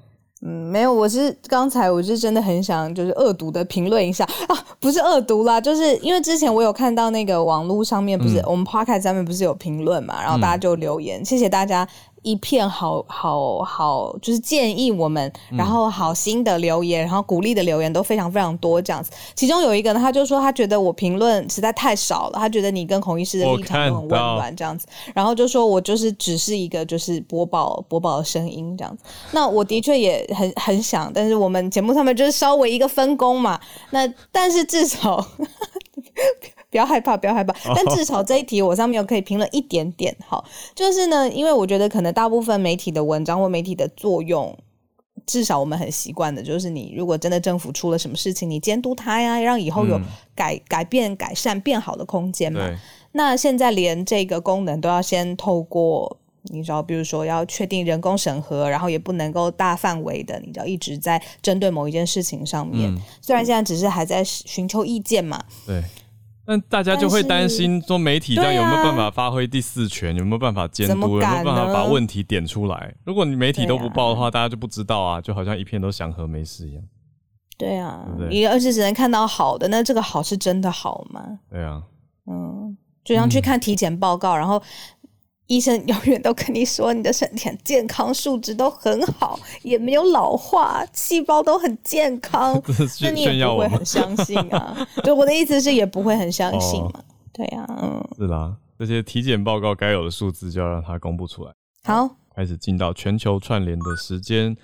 [0.45, 11.87] 嗯，没有，我是刚才我是真的很想就是恶毒的评论一下啊，不是恶毒啦，就是因为之前我有看到那个网络上面不是我们 podcast 上面不是有评论嘛，然后大家就留言，谢谢大家。
[12.23, 19.11] 一片好好好，就是建议我们，然后好心的留言，然后鼓励的留言都非常非常多这样子。
[19.35, 29.03] 其中有一个呢，他就说他觉得我评论实在太少了，他觉得你跟孔医师的立场都很温暖这样子，然后就说我就是只是一个就是播报播报的声音这样子。
[29.33, 33.61] 那我的确也很很想，但是我们节目上面就是稍微一个分工嘛。
[33.91, 35.27] 那但是至少。
[36.73, 37.55] 不要害怕，不要害怕。
[37.75, 40.17] 但至少这一题我上面有可以评论一点点。
[40.27, 40.43] 好，
[40.75, 44.57] 就是呢，因为我觉得可能大部分媒体的文章或媒体的作用，
[45.27, 50.01] 至少我们很习惯的，就是你如果真的政府出了什么事情，你监督他呀，让以后有
[50.35, 52.67] 改改变、改善、变好的空间嘛。
[53.13, 62.91] 那现在连这个功能都要先透过，你知道，比如说要确定人工审核，然后也不能够大范围的，你知道一直在针对某一件事情上面。
[63.21, 65.45] 虽然现在只是还在寻求意见嘛。
[65.67, 65.83] 对。
[66.45, 70.15] 但大家就会担心，说媒体这样有没有办法发挥第四权？
[70.17, 70.93] 有没有办法监督？
[70.95, 72.95] 有没有办法把问题点出来？
[73.05, 76.83] 如果你媒体都不报的话，大家就不知道啊，就好像一片都祥和没事一样。
[77.57, 81.39] 对啊，你而且只能看到好的，那这个好是真的好吗？
[81.51, 81.83] 对啊，
[82.27, 84.63] 嗯，就像去看体检报告，然后。
[85.53, 92.59] 医生永远都跟你说你的身体健康，素质都很好， 也没有老化，细胞都很健康，
[93.03, 94.75] 那你也不会很相信啊？
[95.05, 97.05] 对，我的意思是也不会很相信嘛。
[97.35, 101.53] 对呀，嗯，是啦，这些体检报告该有的数字就要让它公布出来。
[101.85, 104.57] 好，开始进到全球串联的时间，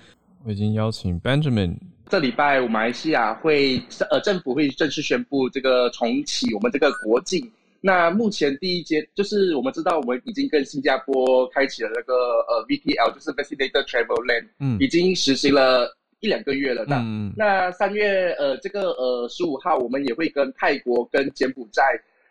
[0.46, 1.76] 我已经邀请 Benjamin。
[2.08, 7.52] 这礼拜马来西亚会呃政府会正式宣布这个重启我们这个国境。
[7.80, 12.14] 那目前第一阶就是我们知道，我们已经跟新加坡开启了那个
[12.48, 16.84] 呃 VTL，就是 Vaccinated Travel Lane，嗯，已经实行了一两个月了。
[16.86, 17.04] 那
[17.36, 21.82] 那三月呃这个呃十五号，我们也会跟泰国跟柬埔寨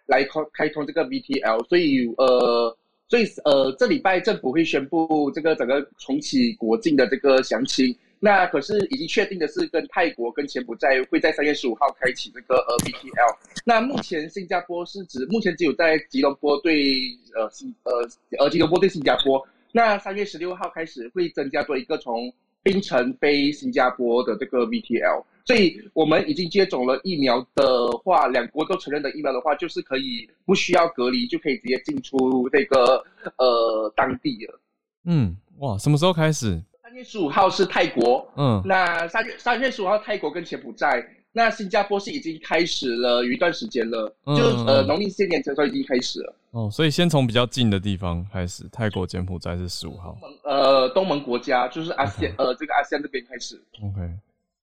[0.05, 7.95] 来开开通这个 VTL，所以呃所以呃这礼拜政府会宣布这个整个重启国境的这个详情。
[8.19, 13.37] 那可是已经确定的是，跟泰国跟柬埔寨会在三月十五号开启这个呃 BTL。
[13.63, 17.01] 那目前新加坡是指目前只有在吉隆坡对
[17.35, 17.91] 呃新呃
[18.39, 19.45] 呃吉隆坡对新加坡。
[19.71, 25.23] 那三月十六号开始会增加多一个从槟城飞新加坡的这个 BTL。
[25.45, 33.01] 所以我们已经接种了疫苗的话，两国都承认的疫苗的话，就是可以不需要隔离就可以直接进出这个
[33.37, 34.59] 呃当地了。
[35.05, 36.61] 嗯，哇，什么时候开始？
[37.03, 46.35] 十五号是泰国，嗯，那三月三月十五号泰国跟柬埔寨，那新加坡是已经开始了有一段时间了，就呃农历新年前都已经开始了。
[46.51, 50.17] 哦，所以先从比较近的地方开始，泰国、柬埔寨是十五号。
[50.43, 53.61] 呃，东盟国家就是阿西呃这个阿西安这边开始。
[53.83, 54.09] OK，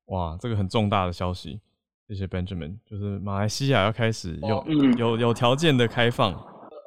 [0.06, 1.60] 哇，这个很重大的消息，
[2.08, 4.64] 谢谢 Benjamin，就是马来西亚要开始有
[4.98, 6.32] 有有条件的开放。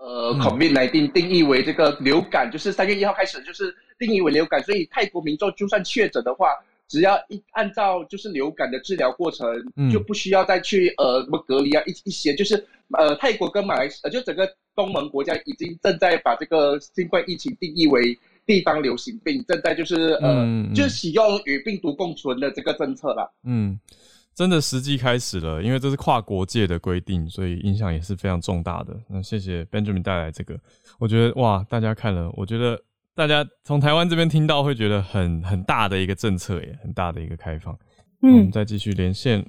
[0.01, 3.73] 呃，COVID 来定定义为这个流感，就是三月一号开始就是。
[3.97, 6.47] 定义为流感，所以泰国民众就算确诊的话，
[6.87, 9.47] 只要一按照就是流感的治疗过程，
[9.91, 12.55] 就不需要再去呃什么隔离啊一一些，就是
[12.97, 23.33] 呃泰国跟马来西亚就整个东盟国家已经正在把这个新冠疫情定义为地方流行病，正在就是呃就是使用与病毒共存的这个政策了。
[23.43, 23.77] 嗯，
[24.33, 28.95] 真的实际开始了，因为这是跨国界的规定，所以影响也是非常重大的。
[29.09, 30.57] 那谢谢 Benjamin 带来这个，
[30.99, 32.81] 我觉得哇，大家看了，我觉得。
[33.17, 37.75] 大家从台湾这边听到会觉得很很大的一个政策耶，很大的一个开放。
[38.21, 39.43] 嗯，我们再继续连线，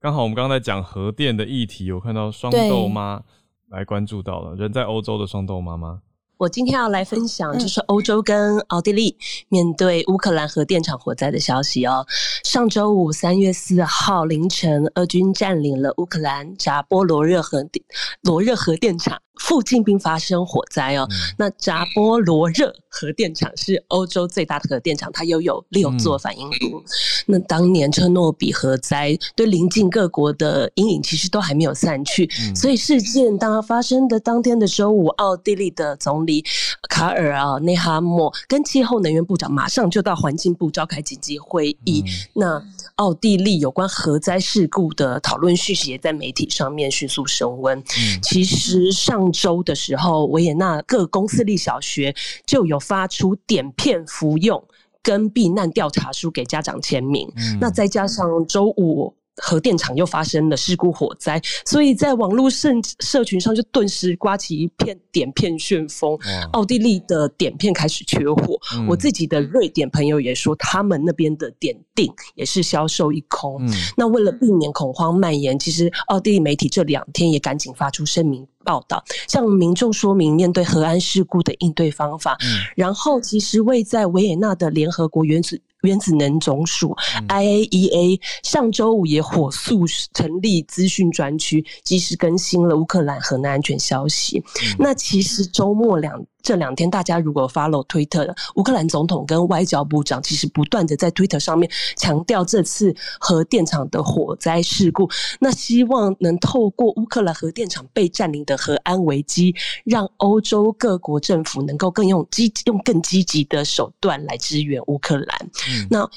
[0.00, 3.22] 刚好我们刚刚在讲核电的议题，我看到双豆妈
[3.70, 6.00] 来关注到了，人在欧洲的双豆妈妈。
[6.36, 9.16] 我今天要来分享，就是欧洲跟奥地利
[9.48, 12.04] 面对乌克兰核电厂火灾的消息哦。
[12.42, 17.84] 上周五三月四号凌晨，俄军占领了乌克兰扎波罗热核电
[18.22, 19.22] 罗热核电厂。
[19.40, 21.08] 附近并发生火灾哦。
[21.38, 26.84] 那扎波罗热核电厂是欧洲最大的核电厂，它拥有六座反应炉。
[27.26, 36.44] 那当年车诺比核灾对邻近各国的阴影其实都还没有散去，所以事件当发生的当天的周五，奥地利的总理
[36.88, 42.04] 卡尔啊内哈默跟气候能源部长马上就到环境部召开紧急会议。
[42.34, 42.62] 那
[42.96, 47.82] 奥地利有关核灾事故的讨论讯息也在媒体上面迅速升温。
[48.22, 49.21] 其实上。
[49.30, 52.14] 周的时候，维也纳各公私立小学
[52.46, 54.64] 就有发出碘片服用
[55.02, 57.30] 跟避难调查书给家长签名。
[57.60, 62.68] 那再加上周五核电厂又发生了事故火灾，所以在网络社
[63.00, 66.18] 社群上就顿时刮起一片碘片旋风。
[66.52, 73.60] 奥地利的碘片开始缺货，我自己的瑞典朋友也说，他们那边的碘锭也是销售一空。
[73.96, 82.36] 那为了避免恐慌蔓延，其实奥地利媒体这两天也赶紧发出声明报道，向民众说明面对核安事故的应对方法。
[82.76, 85.60] 然后，其实位在维也纳的联合国原子。
[85.82, 86.96] 原子能总署
[87.28, 94.42] （IAEA） 上周五也火速成立资讯专区，及时更新了乌克兰核能安全消息。
[94.78, 96.24] 那其实周末两。
[96.42, 105.08] 这两天，大家如果 follow 推特的乌克兰总统跟外交部长，其实不断的在推特上面强调这次核电厂的火灾事故。
[105.40, 115.50] 那希望能透过乌克兰核电厂被占领的核安危机，让欧洲各国政府能够更用积用更积极的手段来支援乌克兰。
[115.88, 116.08] 那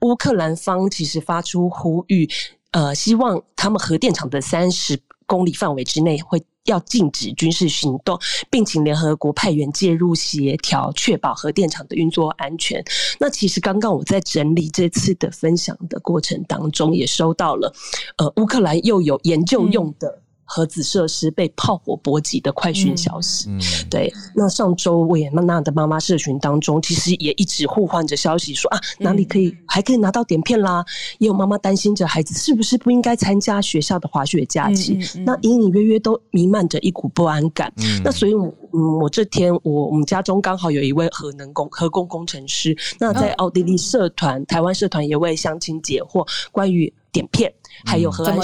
[0.00, 2.28] 乌克兰方其实发出呼吁，
[2.70, 6.42] 呃，希望他们核电厂的三十公里范围之内会。
[6.64, 8.18] 要禁止军事行动，
[8.50, 12.82] 并请联合国派员介入协调，确保核电厂的运作安全。
[13.18, 17.74] 那其实刚刚我在整理这次的分享的过程当中，也收到了，
[18.16, 20.20] 呃，乌克兰又有研究用的。
[20.44, 23.48] 核子设施被炮火波及的快讯消息，
[23.90, 24.12] 对。
[24.34, 30.84] 那上周维也纳的妈妈社群当中，其实也一直互换着消息，说啊哪里可以还可以拿到碘片啦。
[31.18, 37.72] 也有妈妈担心着孩子是不是不应该参加学校的滑雪假期，那隐隐约约都弥漫着一股不安感。
[38.02, 46.92] 那所以，嗯，我这天我我们家中刚好有一位核能工核工工程师，那在奥地利社团、台湾社团也为乡亲解惑，关于。
[47.14, 47.54] 碘片，
[47.84, 48.38] 还有核安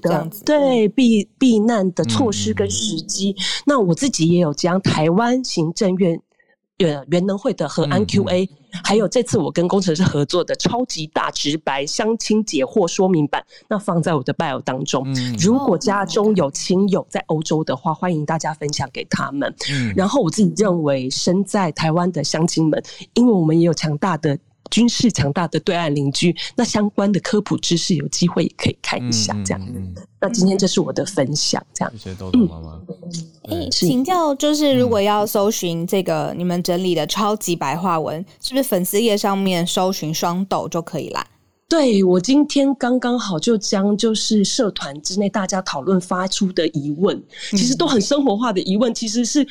[0.00, 3.34] 的对避避难的措施跟时机。
[3.64, 6.20] 那我自己也有将台湾行政院
[6.78, 8.48] 呃原能会的核安 Q&A，
[8.84, 15.06] 还有这次我跟工程师合作的超级大直白相亲解惑说明版，那放在我的 bio 当中。
[15.38, 19.54] 如果家中有亲友在欧洲的话，欢迎大家分享给他们。
[19.70, 22.82] 嗯然后我自己认为，身在台湾的乡亲们，
[23.14, 24.38] 因为我们也有强大的。
[24.70, 29.60] 军事强大的对岸邻居，那相关的科普知识有机会也可以看一下，这样。
[30.20, 31.92] 那今天这是我的分享，这样。
[31.96, 32.80] 谢谢豆豆妈妈。
[33.48, 41.26] 哎，请教，就是如果要搜寻这个你们整理的超级白话文，是不是粉丝页上面搜寻双豆就可以啦？
[41.68, 49.46] 对，我今天刚刚好就将就是社团之内大家讨论发出的疑问，其实都很生活化的疑问，其实是。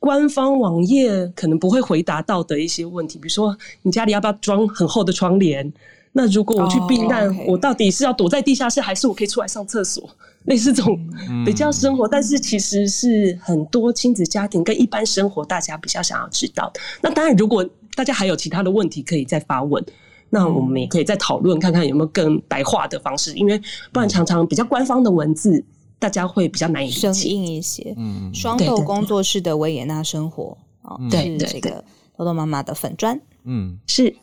[0.00, 5.72] 官方网页可能不会回答到的一些问题，比如说你家里要不要装很厚的窗帘？
[6.12, 10.02] 那如果我去避难，我到底是要躲在地下室，还是我可以出来上厕所？
[10.46, 10.98] 类似这种
[11.44, 16.72] 比较生活，但是其实是很多亲子家庭跟一般生活大家比较想要知道。
[17.02, 19.84] 那当然，如果大家还有其他的问题可以再发问，
[20.30, 23.60] 那我们也可以再讨论看看有没有更白话的方式，因为
[23.92, 25.62] 不然常常比较官方的文字。
[26.00, 27.94] 大家会比较难以生硬一些。
[27.96, 31.84] 嗯，双豆工作室的维也纳生活啊，是这个
[32.16, 33.20] 豆豆妈妈的粉砖。
[33.44, 34.16] 嗯，是。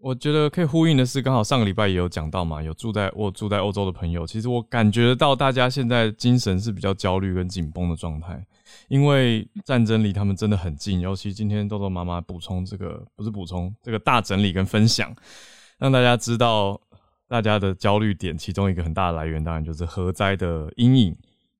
[0.00, 8.44] 我觉得可以呼应的是，刚好上个礼拜也有讲到嘛，有住在我住在欧洲的朋友，其实我感觉到大家现在精神是比较焦虑跟紧绷的状态，
[8.88, 11.00] 因为战争离他们真的很近。
[11.00, 15.12] 尤其今天豆豆妈妈补充这个，不是补充这个大整理跟分享，
[15.78, 16.80] 让大家知道。
[17.28, 21.14] 大家的焦虑点，其中一个很大的来源，当然就是核灾的阴影，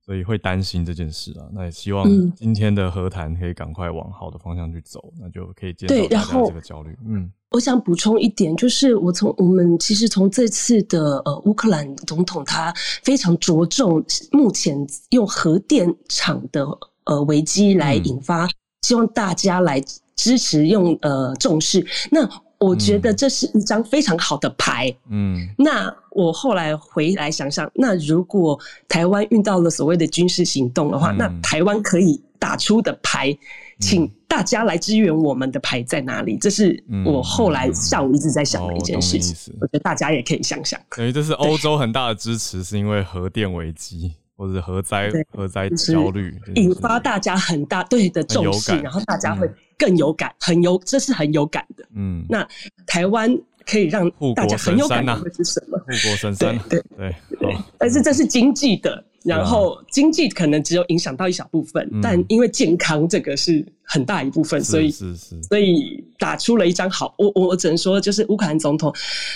[0.05, 1.45] 所以会担心这件事啊。
[1.53, 6.97] 那也希望今天的和谈可以赶快往好的方向去走，那就可以减少大家这个焦虑。
[7.07, 14.03] 嗯，我想补充一点，就是我从我们其实从这次的呃乌克兰总统他非常着重
[14.33, 14.75] 目前
[15.11, 16.67] 用核电厂的
[17.05, 18.49] 呃危机来引发，
[18.81, 19.79] 希望大家来
[20.17, 22.27] 支持用呃重视那。
[22.59, 24.93] 我觉得这是一张非常好的牌。
[25.09, 33.37] 嗯，那我后来回来想想，那如果台湾遇到了所谓的军事行动的话，那台湾可以打出的牌，
[33.79, 36.37] 请大家来支援我们的牌在哪里？
[36.37, 39.55] 这是我后来下午一直在想的一件事情。
[39.61, 40.81] 我觉得大家也可以想想。
[40.97, 49.49] 等于这是欧洲很大的支持，是因为核电危机或者核灾核灾焦虑，引发大家很大对的重视，然后大家会。
[49.79, 51.87] 更有感，很有，这是很有感的。
[51.95, 52.47] 嗯，那
[52.87, 55.79] 台湾可以让大家很有感的是什么？
[55.79, 56.59] 护国神山。
[56.69, 57.57] 对对对。
[57.79, 67.15] 但是这是经济的，然后经济可能只有影响到一小部分，但因为健康这个是很大一部分，所以是是，所以打出了一张好。
[67.17, 68.93] 我我我只能说，就是乌克兰总统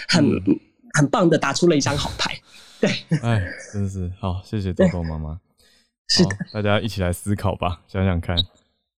[0.08, 0.28] 很
[0.94, 2.36] 很棒的打出了一张好牌。
[2.80, 2.90] 对，
[3.22, 5.38] 哎，真是好，谢谢豆豆妈妈。
[6.08, 8.36] 是的，大家一起来思考吧，想想看。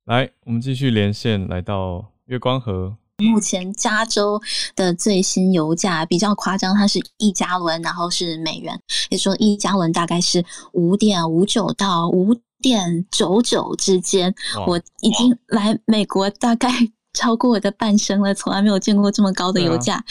[0.06, 4.42] 来，我们继续连线，来到月光河目前加州
[4.76, 8.78] 的最新油价比较夸张，它是一加仑，然后是美元，
[9.10, 10.44] 也说一加仑大概是
[10.74, 14.36] 五点五九到五点九九之间。
[14.68, 16.70] 我已经来美国大概
[17.14, 20.04] 超过我的半生了，从来没有见过这么高的油价。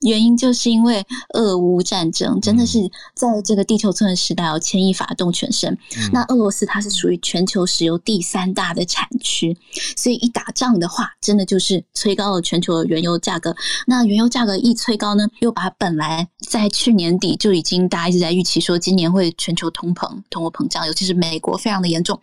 [0.00, 2.78] 原因就是因为俄乌战争真的是
[3.14, 5.76] 在这个地球村的时代哦，牵一发动全身。
[6.12, 9.56] 那俄罗斯它是属于全球石油第三大的产区，
[9.96, 13.56] 所以一打仗的话，真的就是催高了全球的原油价格。
[13.86, 22.20] 那原油价格一催高呢，又把本来在去年底就已经大家一直在预期说今年会全球通膨、通货膨胀，尤其是美国非常的严重，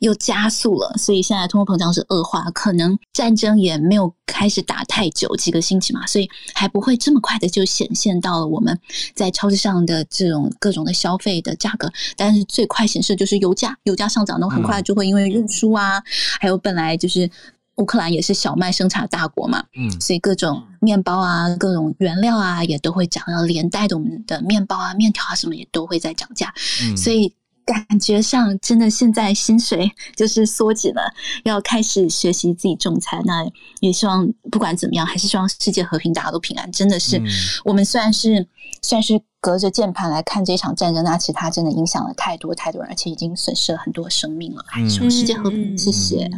[0.00, 0.94] 又加速了。
[0.98, 6.94] 所以现在通货膨胀是恶化，可能战争也没有开始打太久，几个星期嘛，所以还不会。
[7.06, 8.78] 这么快的就显现到了我们
[9.14, 16.02] 在超市上的这种各种的消费的价格，但是最快显示就是油价，油价上涨的，很快就会因为运输啊，
[16.40, 17.30] 还有本来就是
[17.76, 26.52] 乌克兰也是小麦生产大国嘛，嗯，所以各种面包啊、各种原料啊也都会涨，然后连带的我们的面包啊、面条啊什么也都会在涨价，
[26.96, 27.32] 所以。
[27.66, 31.12] 感觉上真的现在薪水就是缩紧了，
[31.42, 33.20] 要开始学习自己种菜。
[33.24, 33.44] 那
[33.80, 36.70] 也希望不管怎么样，还是希望世界和平，大家都平安。
[36.70, 37.20] 真的是
[37.64, 38.46] 我们虽然是
[38.82, 44.64] 虽然是隔着键盘来看这场战争，那其实它真的影响了太多太多人，而且已经损失了很多生命了。
[44.88, 46.30] 希望世界和平，谢谢。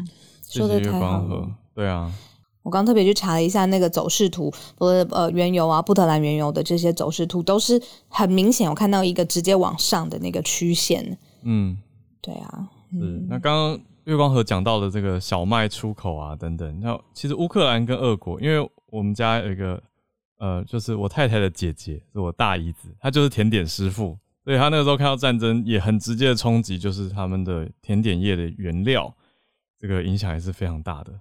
[0.51, 2.11] 说的太好了，对啊。
[2.69, 11.17] 我刚特别去查了一下那个走势图，呃呃，原油啊，布特兰原油的这些走势图都是很明显，我看到一个直接往上的那个曲线。
[11.45, 11.79] 嗯，
[12.21, 12.69] 对啊。
[12.93, 19.83] 嗯那刚刚月光河讲到的这个小麦出口啊等等，那其实乌克兰跟俄国，因为我们家有一个
[20.39, 24.15] 呃，就是我太太的姐姐是我大姨子，她就是甜点师傅，
[24.45, 29.11] 所以她那个时候看到战争也很直接的冲击，就是他们的甜点业的原料，
[29.81, 31.13] 这个影响也是非常大的。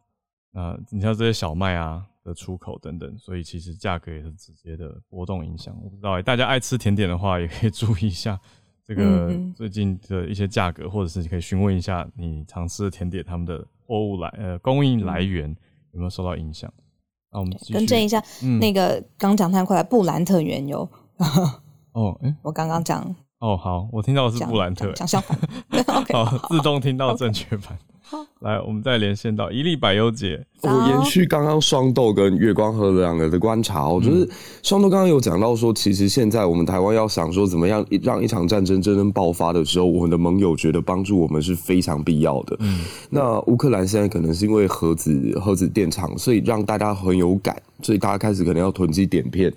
[0.53, 5.75] 啊，你像这些小麦啊的出口等等，所以其实价格也是直接的波动影响。
[5.83, 8.39] 我不知道大家爱吃甜点的话，也可以 注意一下
[8.85, 15.49] 这个最近的一些价格，或者是你可以询问一下你常吃的甜点他们的货物来呃供应来源
[15.91, 16.71] 有没有受到影响。
[17.31, 18.23] 那我们更正一下，
[18.59, 20.89] 那个刚讲太快，布兰特原油。
[21.91, 23.03] 哦，哎，我刚刚讲
[23.39, 25.37] 哦，好，我听到的是布兰特，讲相反。
[26.13, 27.77] 好，自动听到正确版。
[28.39, 30.45] 来，我们再连线到一粒百优姐。
[30.61, 34.27] 我延续刚刚双豆跟月光河两个的观察，我觉得
[34.63, 42.57] 双豆刚刚有讲到说，其实现在我们台湾要想说怎么样让一场战争真正爆发的时候，我们的盟友觉得帮助我们是非常必要的。
[42.59, 42.79] 嗯，
[43.09, 49.53] 那乌克兰现在可能是因为核子核子电厂，所以让大家很有感，所以大家开始可能要囤积碘片。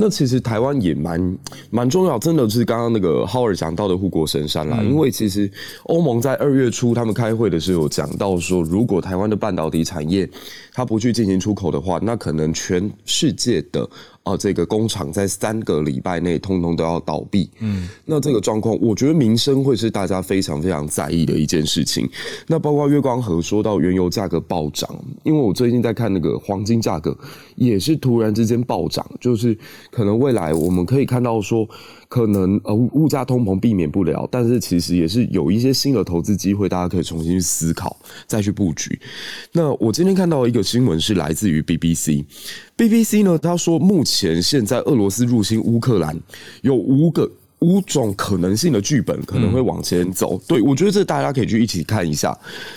[0.00, 1.38] 那其实台湾也蛮
[1.70, 4.80] 蛮重要，真的是刚刚那个浩尔讲到的护国神山啦。
[4.80, 5.50] 因为其实
[5.82, 10.28] 欧盟在二月初他们开会的时候有讲到说，如果台湾的半导体产业
[10.72, 13.90] 它不去进行出口的话，那可能全世界的。
[14.28, 17.48] 啊，这个工厂在三个礼拜内通通都要倒闭。
[17.60, 22.06] 嗯，那这个状况，我觉得民生会是大家非常非常在意的一件事情。
[22.46, 24.88] 那包括月光河说到原油价格暴涨，
[25.22, 27.16] 因为我最近在看那个黄金价格
[27.56, 29.56] 也是突然之间暴涨，就是
[29.90, 31.66] 可能未来我们可以看到说。
[32.08, 37.96] 可能呃物价通膨避免不了，但是其实也是有一些新的投资机会，大家可以重新去思考，
[38.26, 38.98] 再去布局。
[39.52, 46.18] 那我今天看到一个新闻是来自于 BBC，BBC 呢，他说目前现在俄罗斯入侵乌克兰
[46.62, 47.30] 有五个。
[47.60, 52.36] 五种可能性的剧本可能会往前走，对我觉得这大家可以去一起看一下。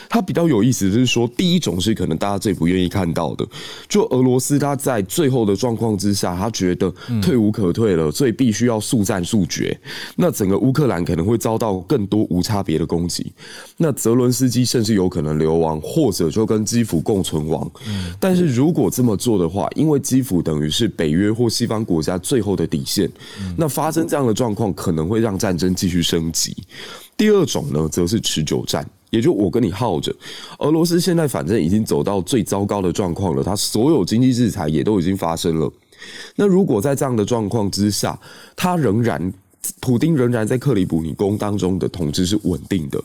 [0.10, 3.46] 它比较有意思就是说，第一种是可能大家最不愿意看到的，
[3.88, 9.80] 就俄罗斯他在最后的状况之下，他觉得退无可退了，所以必须要速战速决。
[10.16, 13.32] 那整个乌克兰可能会遭到更多无差别的攻击，
[13.78, 17.70] 那泽伦斯基甚至有可能流亡，或者就跟基辅共存亡。
[18.20, 23.08] 但是如果这么做的话，因为基辅等于是北约或西方国家最后的底线，
[23.56, 24.71] 那发生这样的状况。
[24.74, 26.56] 可能会让战争继续升级。
[27.18, 30.14] 第二种呢，则是持久战，也就我跟你耗着。
[30.60, 35.72] 俄罗斯现在反正已经走到最糟糕的状况了，它所有经济制裁也都已经发生了。
[36.36, 38.20] 那如果在这样的状况之下，
[38.56, 39.32] 它仍然，
[39.80, 43.00] 普丁仍然在克里姆林宫当中的统治是稳定的。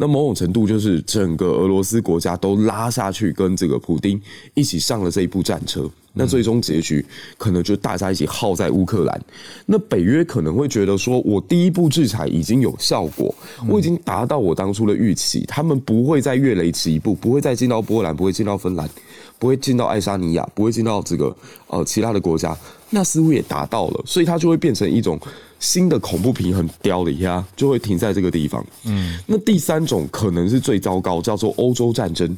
[0.00, 4.18] 那某种程度就是整个俄罗斯国家都拉下去，跟这个普丁
[4.54, 5.90] 一起上了这一部战车。
[6.14, 7.04] 那最终结局
[7.36, 9.20] 可能就大家一起耗在乌克兰。
[9.66, 13.32] 那北约可能会觉得说，我第一步制裁已经有效果，
[13.68, 18.88] 我已经达到我当初的预期，他们不会再越雷池一步，不会再进到波兰，不会进到芬兰，
[19.38, 21.36] 不会进到爱沙尼亚，不会进到这个
[21.68, 22.56] 呃其他的国家。
[22.90, 25.18] 那似乎也达到了，所以它就会变成一种
[25.58, 28.64] 新的恐怖平衡掉了一下，就会停在这个地方。
[28.84, 32.36] 嗯，那第三种可能是最糟糕，叫做欧洲战争，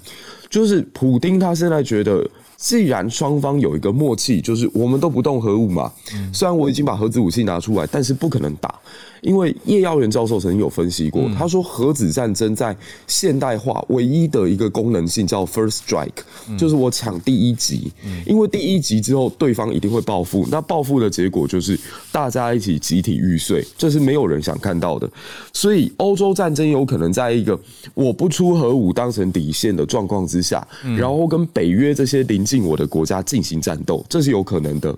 [0.48, 2.28] 就是普丁他现在觉得。
[2.60, 5.90] 既然双方有一个默契，就是我们都不动核武嘛，
[6.30, 8.78] 虽然我已经把核子武器拿出来，但是不可能打。
[9.22, 12.74] 因为叶耀元教授曾经有分析过，他说核子战争在
[13.06, 17.92] 现代化唯一的一个功能性叫 first strike，就是我抢第一击。
[18.26, 21.78] 因为第一击之后，对方一定会报复，那报复的结果就是
[22.10, 25.06] 大家一起集体玉碎，这是没有人想看到的。
[25.52, 27.58] 所以欧洲战争有可能在一个
[27.92, 30.66] 我不出核武当成底线的状况之下，
[30.96, 34.96] 然后跟北约这些临近我的国家进行战斗，这是有可能的。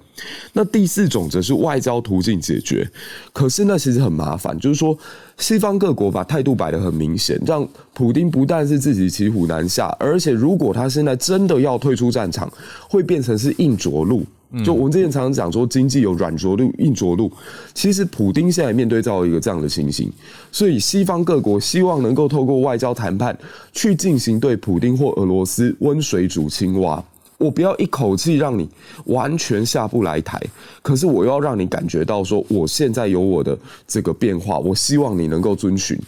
[0.53, 2.89] 那第四种则是外交途径解决，
[3.33, 4.12] 可是那其实很。
[4.13, 4.97] 麻烦就是说，
[5.39, 12.51] 西方各国把态度摆得很明显，让普丁不但是自己骑虎难下，而且如果他现在真的要退出战场，
[12.89, 14.25] 会变成是硬着陆。
[14.63, 17.33] 就我们之前常常讲说，经济有软着陆、硬着陆，
[17.73, 20.13] 其实普丁现在面对到一个这样的情形，
[20.51, 23.35] 所以西方各国希望能够透过外交谈判
[23.73, 27.03] 去进行对普丁或俄罗斯温水煮青蛙。
[27.43, 28.69] 我不要一口气让你
[29.07, 30.41] 完全下不来台，
[30.81, 35.99] 可是我要让你感觉到说，我现在有我的这个变化，我希望你能够遵循。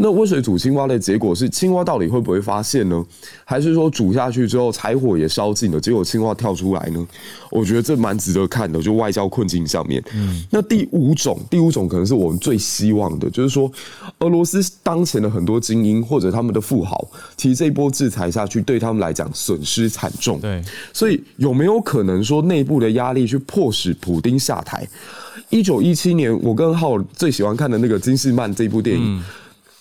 [0.00, 3.04] 那温水煮青蛙的结果是，青蛙到底会不会发现呢？
[3.44, 7.04] 还是说煮下去之后柴火也烧尽了，结果青蛙跳出来呢？
[7.50, 10.00] 我觉得这蛮值得看的，就外交困境上面。
[10.14, 13.70] 嗯，那第五种，第五种可能是我们最希望的，就是说
[14.20, 17.04] 俄罗斯当前的很多精英或者他们的富豪，
[17.36, 20.38] 其实这一波制裁下去对他们来讲损失惨重。
[20.40, 24.86] 对，所以有没有可能说内部的压力去迫使普丁下台？
[25.50, 29.20] 一九一七年，我跟浩最喜欢看的那个金士曼这部电影。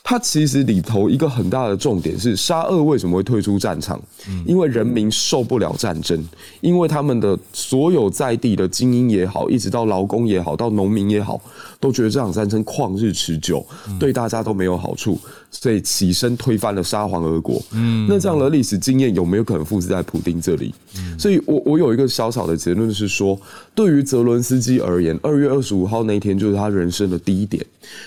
[0.09, 4.01] 它其实里头一个很大的重点是沙俄为什么会退出战场？
[4.45, 6.25] 因为人民受不了战争，
[6.61, 11.41] 因为他们的所有在地的精英也好，一直到劳工也好，到农民也好，
[11.79, 13.65] 都觉得这场战争旷日持久，
[13.99, 15.19] 对大家都没有好处，
[15.51, 17.61] 所以起身推翻了沙皇俄国。
[17.71, 20.73] 嗯，那这样的历史经验有没有可能复制在普丁这里？
[21.17, 23.39] 所以我我有一个小小的结论是说，
[23.75, 27.63] 对于泽伦斯基而言，二月二十五号那一天就是他人生的第一点。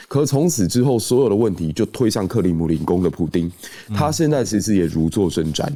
[0.09, 3.51] 可从此之后，所有的问题就推向克里姆林宫的普丁，
[3.95, 5.67] 他现在其实也如坐针毡。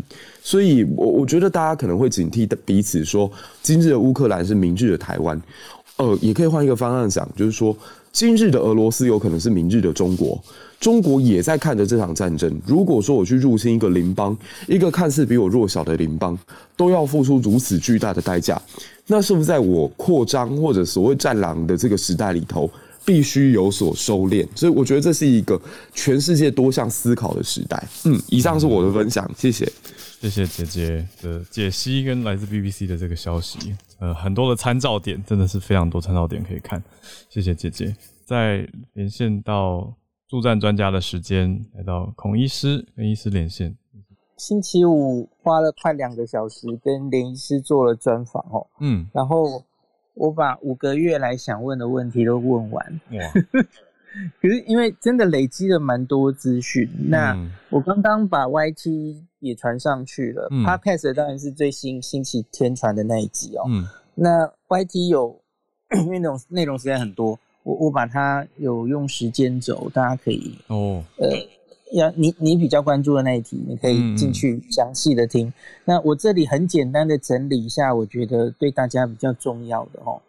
[0.43, 3.31] 所以，我我觉得大家可能会警惕的彼此说，
[3.63, 5.41] 今日的乌克兰是明日的台湾。
[5.97, 7.77] 呃，也可以换一个方案想，就是说，
[8.13, 10.43] 今日的俄罗斯有可能是明日的中国。
[10.81, 12.61] 中国也在看着这场战争。
[12.67, 14.37] 如果说我去入侵一个邻邦，
[14.69, 16.39] 一个看似比我弱小的邻邦，
[16.77, 18.61] 都要付出如此巨大的代价，
[19.07, 22.71] 那是不是在我扩张或者所谓战狼的这个时代里头？
[23.07, 25.61] 必须有所收敛，所以我觉得这是一个
[25.93, 27.87] 全世界多项思考的时代。
[28.05, 29.71] 嗯，以上是我的分享，谢谢，
[30.25, 36.83] 谢谢姐姐的解析跟来自 BBC 的这个消息，呃，很多的参照点，真的是非常多参照点可以看。
[37.29, 37.95] 谢谢姐姐，
[38.25, 39.95] 在连线到
[40.27, 43.77] 助战专家的时间，来到孔医师跟医师连线。
[44.39, 49.63] 星期五花了快两个小时跟林医师做了专访哦，嗯，然后。
[50.17, 53.33] 我把五个月来想问的问题都问完，哇
[54.41, 57.37] 可是因为真的累积了蛮多资讯，那
[57.69, 63.65] 我刚刚把 YT 也传上去了，Podcast 当然是最新星期天传的那一集哦。
[64.15, 65.41] 那 YT 有
[66.05, 71.29] 因为那种内容实在很多，我我把它有用时间轴，大家可以哦，呃。
[71.93, 75.53] 要你你比较关注的那一题，你可以进去详细的听。
[75.85, 80.21] 那我这里很简单的整理一下，我觉得对大家比较重要的哦。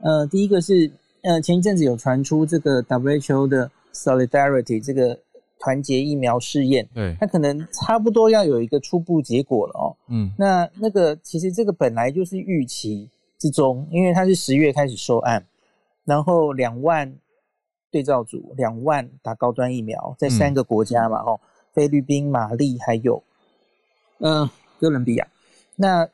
[0.00, 0.90] 呃，第一个是
[1.22, 5.18] 呃前一阵子有传出这个 WHO 的 Solidarity 这个
[5.64, 9.96] 团结疫苗试验，对，它可能差不多要有一个初步结果了哦。
[10.08, 13.08] 嗯，那那个其实这个本来就是预期
[13.38, 15.46] 之中，因为它是十月开始收案，
[16.04, 17.16] 然后两万。
[17.90, 21.38] 对照组两万打高端疫苗，在三个国家嘛，哦，
[21.72, 23.22] 菲律宾、马利还有，
[24.18, 24.50] 嗯，
[24.80, 25.28] 哥伦比亚。
[25.76, 26.08] 那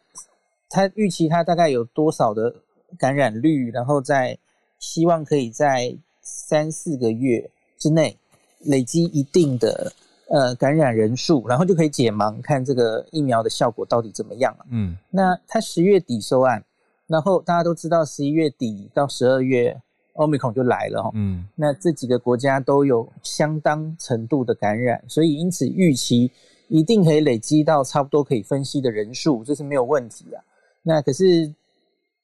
[0.68, 2.54] 他预期他大概有多少的
[2.98, 3.70] 感染率？
[3.70, 4.36] 然后在
[4.78, 8.18] 希望可以在三四个月之内
[8.60, 9.92] 累积一定的
[10.28, 14.66] 呃感染人数，然后就可以解盲，看这个疫苗的效果到底怎么样了。
[14.70, 16.64] 嗯，那他十月底收案，
[17.06, 19.80] 然后大家都知道十一月底到十二月。
[20.14, 26.30] 欧米孔就来了哈，嗯，那这几个国家都有相当程度的感染，所以因此预期
[26.68, 30.42] 一定可以累积到差不多可以分析的人数，这是没有问题啊。
[30.82, 31.50] 那可是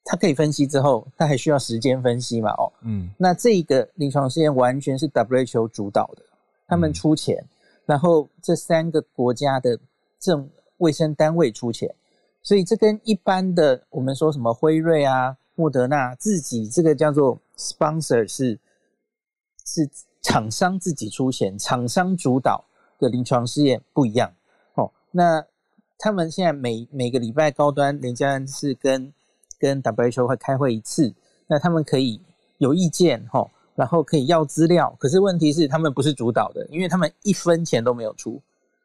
[0.06, 2.52] 它可以分析之后，它还需要时间分析嘛？
[2.52, 6.22] 哦，嗯，那这个临床试验完全是 WHO 主导的，
[6.66, 7.44] 他们出钱，
[7.84, 9.78] 然后这三个国家的
[10.18, 10.48] 政
[10.78, 11.94] 卫生单位出钱，
[12.42, 15.36] 所以这跟一般的我们说什么辉瑞啊。
[15.58, 18.60] 莫德纳自己这个叫做 sponsor 是
[19.64, 19.88] 是
[20.20, 22.62] 厂商自己出钱，厂商主导
[22.98, 24.30] 的临床试验不一样
[24.74, 24.92] 哦。
[25.12, 25.42] 那
[25.96, 29.10] 他们现在每每个礼拜高端人家是跟
[29.66, 31.12] 跟 WHO 会开会一次，
[31.48, 32.20] 那他们可以
[32.58, 38.40] 有意见哈，然后可以要资料，可是问题是他们不是主导的，因为他们一分钱都没有出，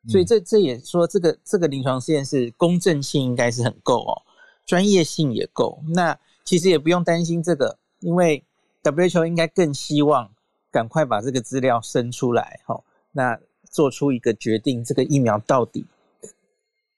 [0.08, 4.22] 所以这这也说这个这个临床试验是公正性应该是很够哦，
[4.66, 8.44] 专业性也够，那其实也不用担心这个，因为
[8.82, 10.32] WHO 应该更希望
[10.72, 15.86] 赶快把这个资料生出来哈，那做出一个决定，这个疫苗到底。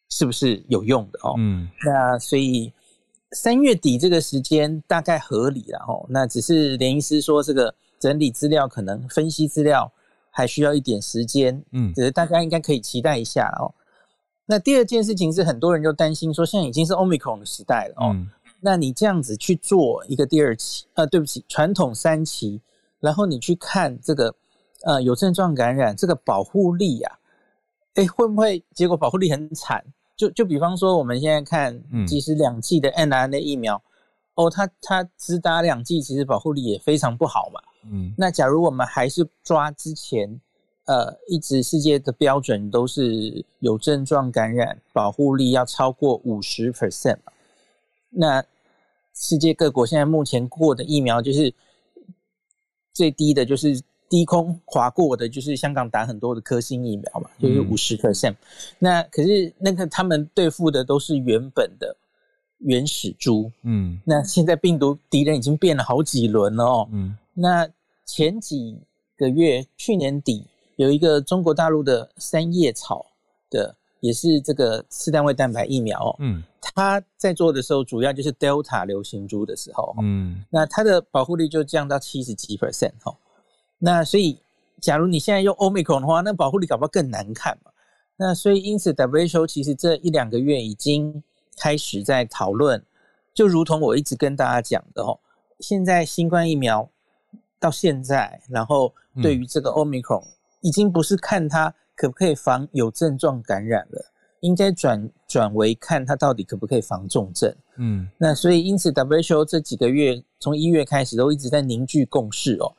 [0.09, 1.33] 是不是有用的哦？
[1.39, 2.71] 嗯，那所以
[3.33, 6.05] 三月底这个时间大概合理了哦。
[6.09, 9.91] 那只是连医师说，这个整理资料可能分析资料
[10.29, 11.63] 还需要一点时间。
[11.71, 13.73] 嗯，只是大家应该可以期待一下哦。
[14.45, 18.15] 那第二件事情是，很多人就担心说，现在已经是 Omicron 的时代了哦。
[18.59, 22.61] 那你这样子去做一个第二期，呃，对不起，传统三期，
[22.99, 24.33] 然后你去看这个
[24.83, 27.19] 呃有症状感染这个保护力呀，
[27.95, 29.83] 哎，会不会结果保护力很惨？
[30.15, 33.81] 就就比方说，我们现在看，其实两剂的 n r n a 疫苗，
[34.35, 37.61] 哦，它它只打两剂，其实保护力也非常不好嘛。
[37.91, 40.39] 嗯，那假如我们还是抓之前，
[40.85, 47.33] 呃，一直世界的标准都是有症状感染，保护力要超过五十 percent 嘛。
[48.09, 48.43] 那
[49.13, 51.53] 世界各国现在目前过的疫苗，就是
[52.93, 53.81] 最低的，就是。
[54.13, 58.35] 低空划过的，就是香港打很多的科兴疫苗嘛，就是五十 percent。
[58.77, 61.95] 那可是那个他们对付的都是原本的
[62.59, 67.67] 原始猪，嗯，那现在病毒敌人已经变了好几轮了哦，嗯，那
[68.05, 68.79] 前几
[69.17, 70.45] 个月，去年底
[70.75, 73.03] 有一个中国大陆的三叶草
[73.49, 83.11] 的，也是这个次单位蛋白疫苗，嗯，他在做的时候，主要就是 Delta 流行株的时候，嗯，那它的保护率就降到七十几 percent 哈。
[83.85, 84.39] 那所以，
[84.79, 87.71] 假如你现在用 Omicron 的话，那保护力搞不好更难看嘛。
[88.15, 91.21] 那所以，因此 WHO 其实这一两个月已经
[91.57, 92.81] 开始在讨论，
[93.33, 95.19] 就如同我一直跟大家讲的哦，
[95.59, 96.89] 现在新冠疫苗
[97.59, 100.23] 到现在，然后对于这个 Omicron
[100.61, 104.05] 已经不是看它可不可以防有症状感染了，
[104.39, 107.53] 应该转转为看它到底可不可以防重症。
[107.75, 112.73] 嗯，那所以因此 WHO 这几个月从一月开始都一直在凝聚共识哦。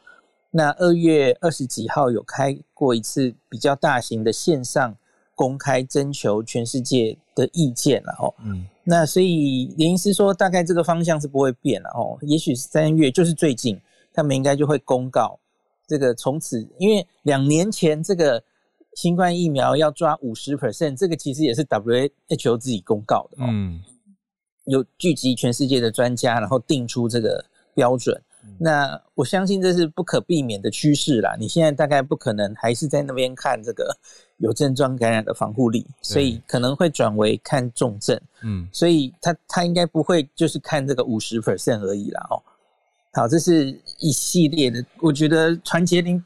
[0.56, 4.96] 那二月二十几号有开过一次比较大型的线上
[5.34, 8.32] 公开征求全世界的意见了哦。
[8.44, 12.16] 嗯，那所以林医师说，大概这个方向是不会变了哦。
[12.22, 13.76] 也许三月就是最近，
[14.12, 15.36] 他们应该就会公告
[15.88, 18.40] 这个从此，因为两年前这个
[18.94, 23.48] 新冠疫苗要抓五十 percent，这个其实也是 WHO 自己公告的哦。
[23.50, 23.82] 嗯，
[24.66, 27.44] 有聚集全世界的专家，然后定出这个
[27.74, 28.22] 标准。
[28.58, 31.36] 那我相信这是不可避免的趋势啦。
[31.38, 33.96] 你现在大概不可能还是在那边看这个
[34.38, 38.20] 有症状感染的防护力，所以可能会转为看重症。
[38.42, 42.26] 嗯，所以他他应该不会就是看这个五十 percent 而已啦。
[42.30, 42.42] 哦，
[43.12, 44.84] 好，这是一系列的。
[45.00, 46.22] 我觉得团结零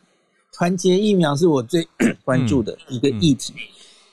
[0.52, 1.88] 团结疫苗是我最
[2.24, 3.54] 关注的一个议题。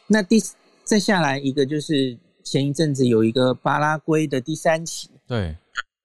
[0.07, 0.41] 那第
[0.83, 5.55] 再下来一个就是前一阵子有一个巴拉圭的第三期对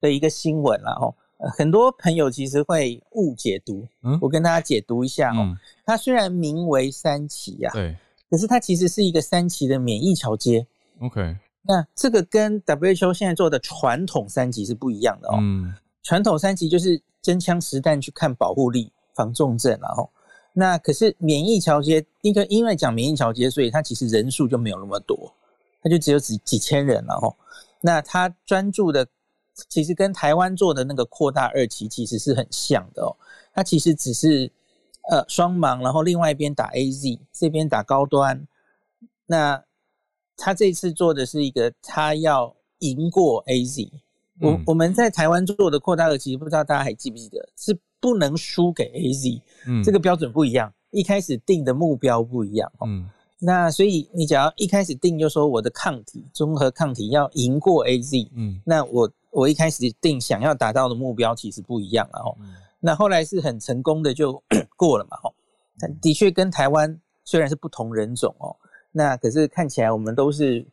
[0.01, 1.13] 的一个新闻了哦。
[1.57, 5.57] 很多朋友其实会误解读，嗯，我跟大家解读一下哦。
[5.83, 7.97] 它虽然名为三期呀，对，
[8.29, 10.67] 可是它其实是一个三期的免疫桥接。
[10.99, 15.39] OK，那这个跟 WHO 现在做的传统三级是不一样的哦。
[15.41, 15.73] 嗯，
[16.03, 20.07] 传统三级就是真枪实弹去看保护力、防重症，然后
[20.53, 25.33] 那可是免疫桥接，因为因为讲免疫桥接，所以它其实人数就没有那么多，
[25.81, 27.35] 它就只有几几千人了哦。
[27.81, 29.07] 那它专注的。
[29.69, 33.15] 其实跟台湾做的那个扩大二期其实是很像的哦，
[33.53, 34.51] 它其实只是
[35.09, 38.47] 呃双盲，然后另外一边打 A Z，这边打高端。
[39.25, 39.63] 那
[40.37, 43.91] 他这次做的是一个，他要赢过 A Z。
[44.39, 49.41] 我我们在台湾做的扩大二期，不知道大家还记不记得，是不能输给 A Z。
[49.67, 52.71] 嗯，这个标准不一样，一开始定的目标不一样。
[52.83, 53.07] 嗯，
[53.43, 58.31] 那所以你只要一开始定就说我的抗体综合抗体要赢过 A Z。
[58.35, 59.11] 嗯，那我。
[59.33, 62.35] 我一开始定想要达到的目标其实不一样了哦，
[62.81, 64.33] 那后来是很成功的就
[64.75, 65.31] 过了嘛哦，
[66.01, 68.53] 的确跟台湾虽然是不同人种哦，
[68.91, 70.67] 那可是看起来我们都是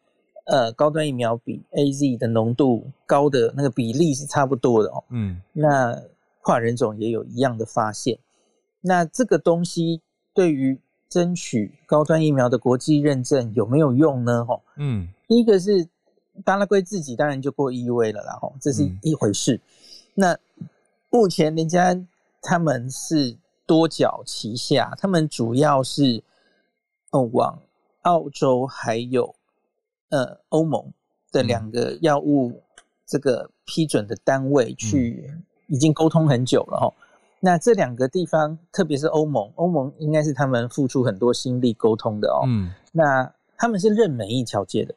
[0.46, 5.96] 呃高端疫苗比 A Z 的浓度高的那个比例是差不多的哦，嗯，那
[6.42, 8.18] 跨人种也有一样的发现，
[8.80, 10.02] 那这个东西
[10.34, 10.76] 对于
[11.09, 14.44] 争取高端疫苗的国际认证有没有用呢？
[14.44, 15.88] 哈，嗯，第一个是。
[16.44, 19.61] 巴拉圭自己当然就过 EUA 了，然后这是一回事。
[20.14, 20.38] 那
[21.11, 22.00] 目前人家
[22.40, 23.36] 他们是
[23.66, 26.22] 多角旗下，他们主要是
[27.11, 27.59] 哦往
[28.02, 29.34] 澳洲还有
[30.11, 30.92] 呃欧盟
[31.32, 32.62] 的两个药物
[33.04, 35.28] 这个批准的单位去
[35.66, 36.94] 已经沟通很久了哈。
[37.41, 42.43] 那这两个地方，特别是欧盟，欧盟应该是他们付出很多心力沟通的哦。
[42.47, 44.95] 嗯，那他们是认免疫桥接的。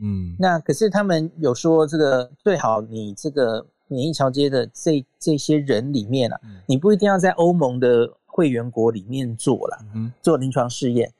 [0.00, 11.12] 嗯，那可是他们有说，这个最好你这个免疫桥接的这这些人里面啊，你不一定要在欧盟的会员国里面做了，嗯，做临床试验，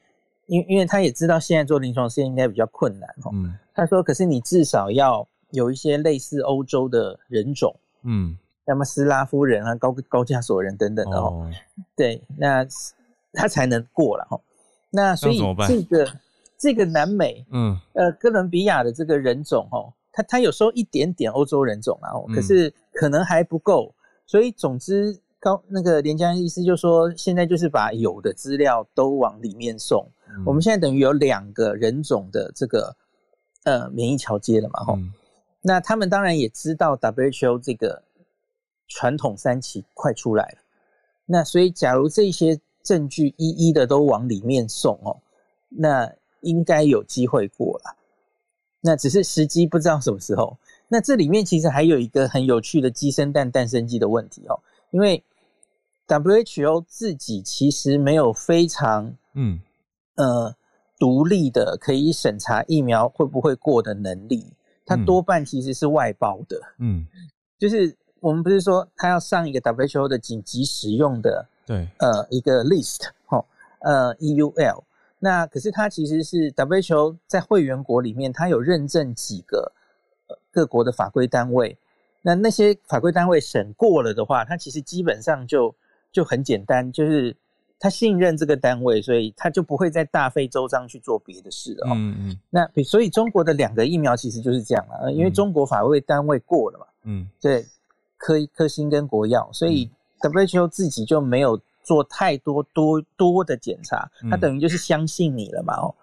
[0.47, 3.31] 因因为他也知道现在做临床试验应该比较困难哦。
[3.33, 8.37] 嗯，他说，可是你至少要有一些类似欧洲的人种，嗯。
[8.67, 11.51] 那么斯拉夫人啊，高高加索人等等的哦，
[11.95, 12.67] 对，那
[13.35, 14.41] 他才能过了哈。
[14.89, 15.39] 那所以
[15.69, 16.11] 这个
[16.57, 23.95] 这个南美，嗯，呃，哥伦比亚的这个人种哦，他他有时候一点点欧洲人种啊，可是可能还不够。
[24.25, 30.09] 所以总之，高那个连江医师就说，现在就是把有的资料都往里面送。
[30.47, 32.97] 我们现在等于有两个人种的这个
[33.65, 34.99] 呃免疫桥接了嘛，哈。
[35.61, 38.03] 那他们当然也知道 WHO 这个。
[38.95, 40.59] 传统三期快出来了，
[41.27, 45.19] 那所以假如这些证据一一的都往里面送哦，
[45.69, 46.09] 那
[46.43, 47.97] 应该有机会过了。
[48.81, 50.57] 那只是时机不知道什么时候。
[50.87, 54.61] 那这里面其实还有一个很有趣的鸡生蛋蛋生鸡的问题哦，
[54.93, 55.21] 因为
[56.07, 59.61] WHO 自己其实没有非常嗯
[60.15, 60.55] 呃
[61.01, 64.47] 独立的可以审查疫苗会不会过的能力，
[64.87, 67.05] 它多半其实是外包的，嗯，
[67.59, 67.97] 就是。
[68.25, 73.45] 我们不是说他要上一个 WHO 的紧急使用的对呃一个 list 哈
[73.81, 74.83] 呃 EUL，
[75.19, 79.71] 那可是它其实是 WHO 在会员国里面，它有认证几个
[80.51, 81.77] 各国的法规单位，
[82.23, 85.75] 那那些法规单位审过了的话，它其实基本上就
[86.11, 87.37] 就很简单，就是
[87.79, 91.89] 他信任这个单位，所以他就不会再大费周章去做别的事了。
[91.95, 96.87] 嗯嗯，那所以中国的两个疫苗其实就是这样了，因为中国法规单位过了嘛。
[97.03, 97.67] 嗯，对。
[98.17, 99.91] 科科兴跟国药，所以
[100.21, 105.95] WHO 自己就没有做太多多多的检查，他等于就是相信你了嘛哦。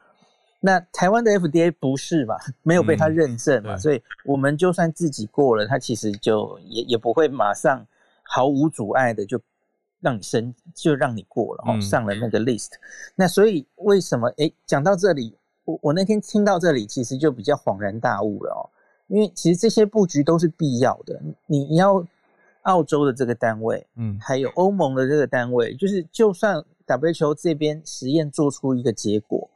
[0.59, 7.83] 那台湾的 FDA 不是嘛，没有被他认证嘛，所以我们就算自己过了，他其实就也也不会马上
[8.21, 9.41] 毫无阻碍的就
[9.99, 12.69] 让你升，就让你过了哦，上了那个 list。
[13.15, 15.35] 那所以为什么诶讲到这里，
[15.65, 18.69] 我我那天听到这里，其实就比较恍然大悟了哦。
[19.11, 22.01] 因为其实这些布局都是必要的，你你要
[22.61, 29.49] 澳洲的这个单位，嗯，还有欧盟的这个单位，就是就算 WHO 这边实验做出一个结果，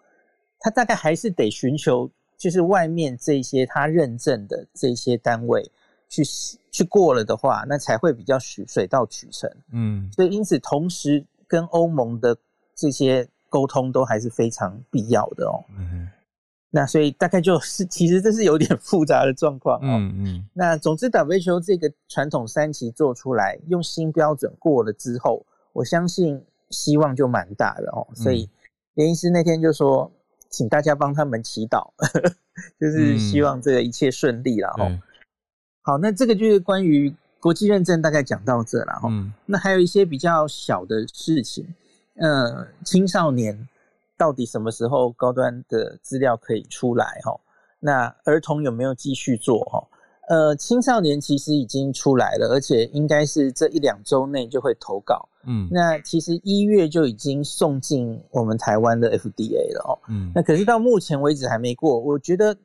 [0.60, 5.72] 他大概还是得寻求就是外面这些他认证的这些单位
[6.10, 6.22] 去
[6.70, 12.36] 去过了的话，那才会比较水水到渠成，嗯，所以因此同时跟欧盟的
[12.76, 15.64] 这些沟通都还是非常必要的哦。
[15.78, 16.05] 嗯
[16.76, 19.88] 那所以大概就是，其实这是有点复杂的状况哦。
[19.88, 20.50] 嗯嗯。
[20.54, 28.06] 那总之，WHO 这个传统三期做出来，用新标准过了之后，我相信希望就蛮大的哦。
[28.14, 28.50] 所以
[28.96, 30.12] 连医师那天就说，
[30.50, 31.90] 请大家帮他们祈祷，
[32.78, 35.00] 就是希望这个一切顺利了哦。
[35.82, 39.08] 好，那这个就是关于国际认证，大概讲到这了哈。
[39.10, 39.32] 嗯。
[39.46, 41.66] 那还有一些比较小的事情，
[42.16, 43.66] 呃，青少年。
[44.18, 47.20] 到底什么时候高端的资料可以出来？
[47.24, 47.40] 哈，
[47.80, 49.60] 那儿童有没有继续做？
[49.66, 49.88] 哈，
[50.30, 55.28] 呃，青少年其实已经出来了，而且应该是这一两周内就会投稿。
[55.46, 59.84] 嗯，那其实一月就已经送进我们台湾的 FDA 了。
[59.86, 62.00] 哦，嗯，那可是到目前为止还没过。
[62.00, 62.58] 我觉得，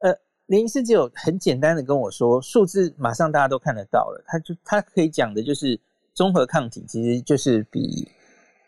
[0.00, 0.16] 呃，
[0.46, 4.22] 林医师只有很简单的跟我说，数字马上大家都看得到了。
[4.26, 5.78] 他就他可以讲的就是
[6.14, 8.08] 综合抗体，其实就是比。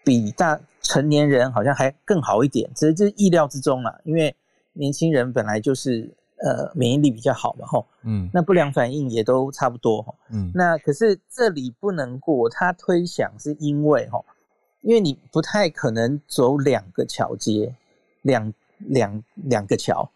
[0.06, 3.98] 比大成年人好像还更好一点，只是这意料之中啦。
[4.04, 4.32] 因为
[4.74, 14.22] 年轻人本来就是呃免疫力比较好嘛，吼，嗯，那不良反应也都差不多，哈，嗯，那可是这里不能过，他推想是因为哈，
[14.82, 17.74] 因为你不太可能走两个桥接，
[18.22, 20.08] 两两两个桥，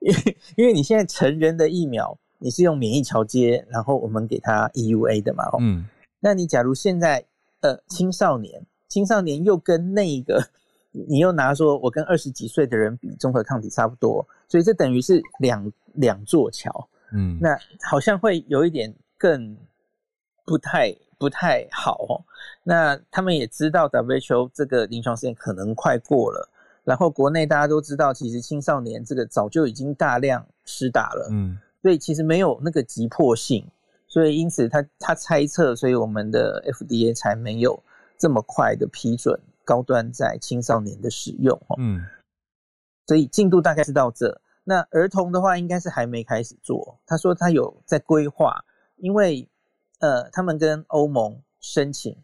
[0.00, 5.86] 因 为因为你现在成人的疫苗你是用免疫桥接，然后我们给他 EUA 的嘛，嗯，
[6.18, 7.24] 那你假如现在
[7.60, 8.66] 呃青少年。
[8.88, 10.42] 青少年又跟那个，
[10.92, 19.56] 你又拿说，我跟二十几岁的人比，综合抗体差不多，所以这等于是两两座桥，嗯，那好像会有一点更
[20.44, 22.22] 不太不太好哦。
[22.62, 26.48] 那他们也知道 WHO 这个临床试验可能快过了，
[26.84, 33.66] 然后国内大家都知道，其实青少年这个早就已经大量施打了，嗯，所以其实没有那个急迫性，
[34.06, 37.82] 所以因此他他猜测，所以我们的 FDA 才没有。
[38.18, 42.04] 这么快的批准高端在青少年的使用，嗯，
[43.06, 44.40] 所以进度大概是到这。
[44.64, 46.98] 那儿童的话，应该是还没开始做。
[47.06, 48.64] 他说他有在规划，
[48.96, 49.48] 因为
[50.00, 52.16] 呃，他们跟欧盟申请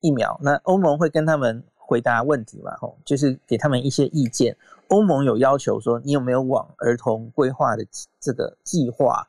[0.00, 4.56] 疫苗，那欧盟会跟他们回答问题嘛，吼，就是给他们一些意见。
[4.88, 7.86] 欧盟有要求说，你有没有往儿童规划的
[8.20, 9.26] 这个计划？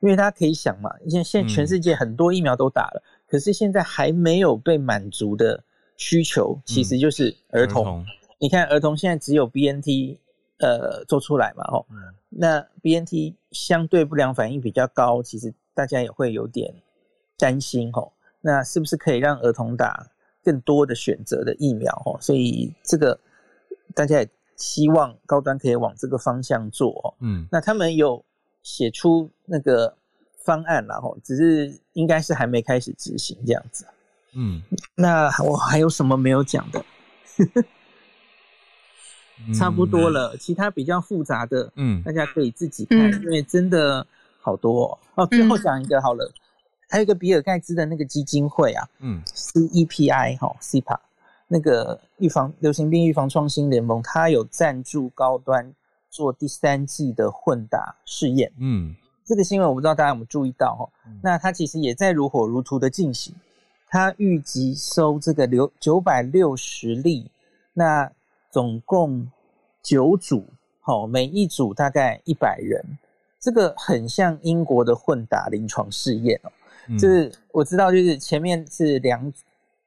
[0.00, 3.02] 因为大家可以想嘛，现现在全世界很多疫苗都打了，
[3.34, 5.64] 可是现在还没有被满足的
[5.96, 8.06] 需求，其实就是儿童。
[8.38, 10.20] 你看，儿童现在只有 B N T。
[10.58, 11.84] 呃，做出来嘛，吼，
[12.28, 16.72] 那 B N T 相对不良反应比较高，其实大家也会有点
[17.36, 20.08] 担心，吼，那是不是可以让儿童打
[20.44, 22.16] 更多的选择的疫苗，吼？
[22.20, 23.18] 所以这个
[23.96, 28.24] 大家也希望高端可以往这个方向做，嗯，那他们有
[28.62, 29.92] 写出那个
[30.44, 33.86] 方案了，吼，只是应该是还没开始执行这样子，
[34.34, 34.62] 嗯，
[34.94, 36.84] 那我还有什么没有讲的？
[39.58, 44.06] 差不多了，其他比较复杂的，嗯，大家可以自己看，因为真的
[44.40, 45.26] 好多哦。
[45.26, 46.30] 最后讲一个好了，
[46.88, 50.98] 还有一个比尔盖茨的那个基金会啊，嗯，CEPI 哈，CPA
[51.48, 55.74] 那个预防流行病预防创新联盟，它有赞助高端
[56.08, 60.88] 做第三季的混打试验，嗯，这个新闻我不知道大家有没有注意到哈。
[61.22, 63.34] 那它其实也在如火如荼的进行，
[63.88, 67.30] 它预计收这个流九百六十例，
[67.72, 68.10] 那。
[68.50, 69.28] 总共
[69.82, 70.46] 九组，
[70.80, 72.80] 好，每一组大概一百人，
[73.40, 76.52] 这个很像英国的混打临床试验哦。
[76.96, 79.32] 就是我知道，就是前面是两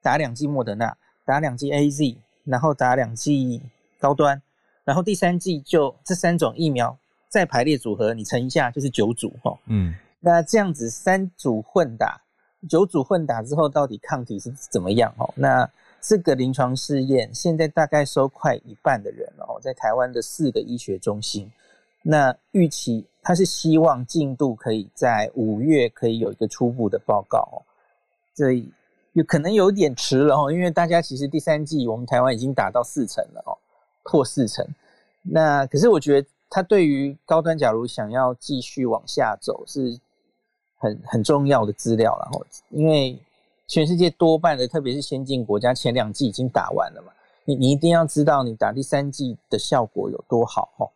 [0.02, 3.58] 打两剂莫德纳，打两剂 A Z，然后打两剂
[3.98, 4.42] 高端，
[4.84, 6.94] 然后第三剂就这三种疫苗
[7.28, 9.58] 再排列组合，你乘一下就是九组哈。
[9.66, 12.20] 嗯，那这样子三组混打，
[12.68, 15.14] 九组混打之后到底抗体是怎么样？
[15.18, 15.68] 哦，那。
[16.00, 21.50] 这个临床试验现在大概收快一半的人哦，在台湾的四个医学中心。
[22.02, 27.58] 那预期他是希望进度可以在五月可以有一个初步的报告哦，
[28.32, 28.72] 所以
[29.14, 33.58] 有可能有点迟了哦，因为大家其实第三季我们台湾已经打到四成了哦，
[34.04, 34.64] 破四成。
[35.22, 39.98] 那可是我觉得它对于高端，假如想要继续往下走，是
[40.76, 43.18] 很很重要的资料，然后因为。
[43.70, 47.12] 全世界多半的，特别是先进国家，前两季已经打完了嘛？
[47.44, 50.88] 你你一定要知道，你打第三季的效果有多好哦。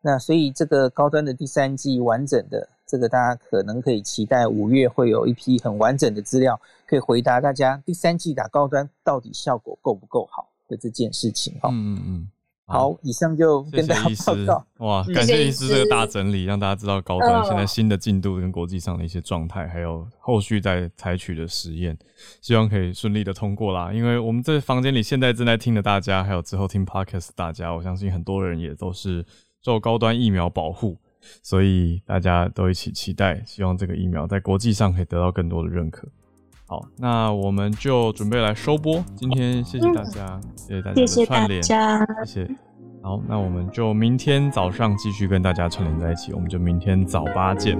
[0.00, 11.68] 那所以这个高端的第三季完整的，这个大家可能可以期待五月会有一批很完整的资料，可以回答大家第三季打高端到底效果够不够好的这件事情哈。
[11.70, 12.28] 嗯嗯嗯。
[12.68, 14.66] 好，以上就跟大家报告。
[14.84, 21.96] 哇，感谢医师这个大整理，让大家知道高端现在新的进度跟国际上的一些状态，还有后续在采取的实验，
[22.40, 23.92] 希望可以顺利的通过啦。
[23.92, 29.24] 因为我们这房间里现在正在听的大家，还有之后听 podcast 大家，我相信很多人也都是
[29.62, 30.98] 受高端疫苗保护，
[31.44, 36.08] 所以大家都一起期待，希望这个疫苗在国际上可以得到更多的认可。
[36.68, 39.00] 好，那我们就准备来收播。
[39.14, 42.50] 今天谢谢大家，谢谢大家的串联，谢谢。
[43.00, 47.78] 好，那我们就明天早上继续跟大家串联在一起，我们就明天早八见。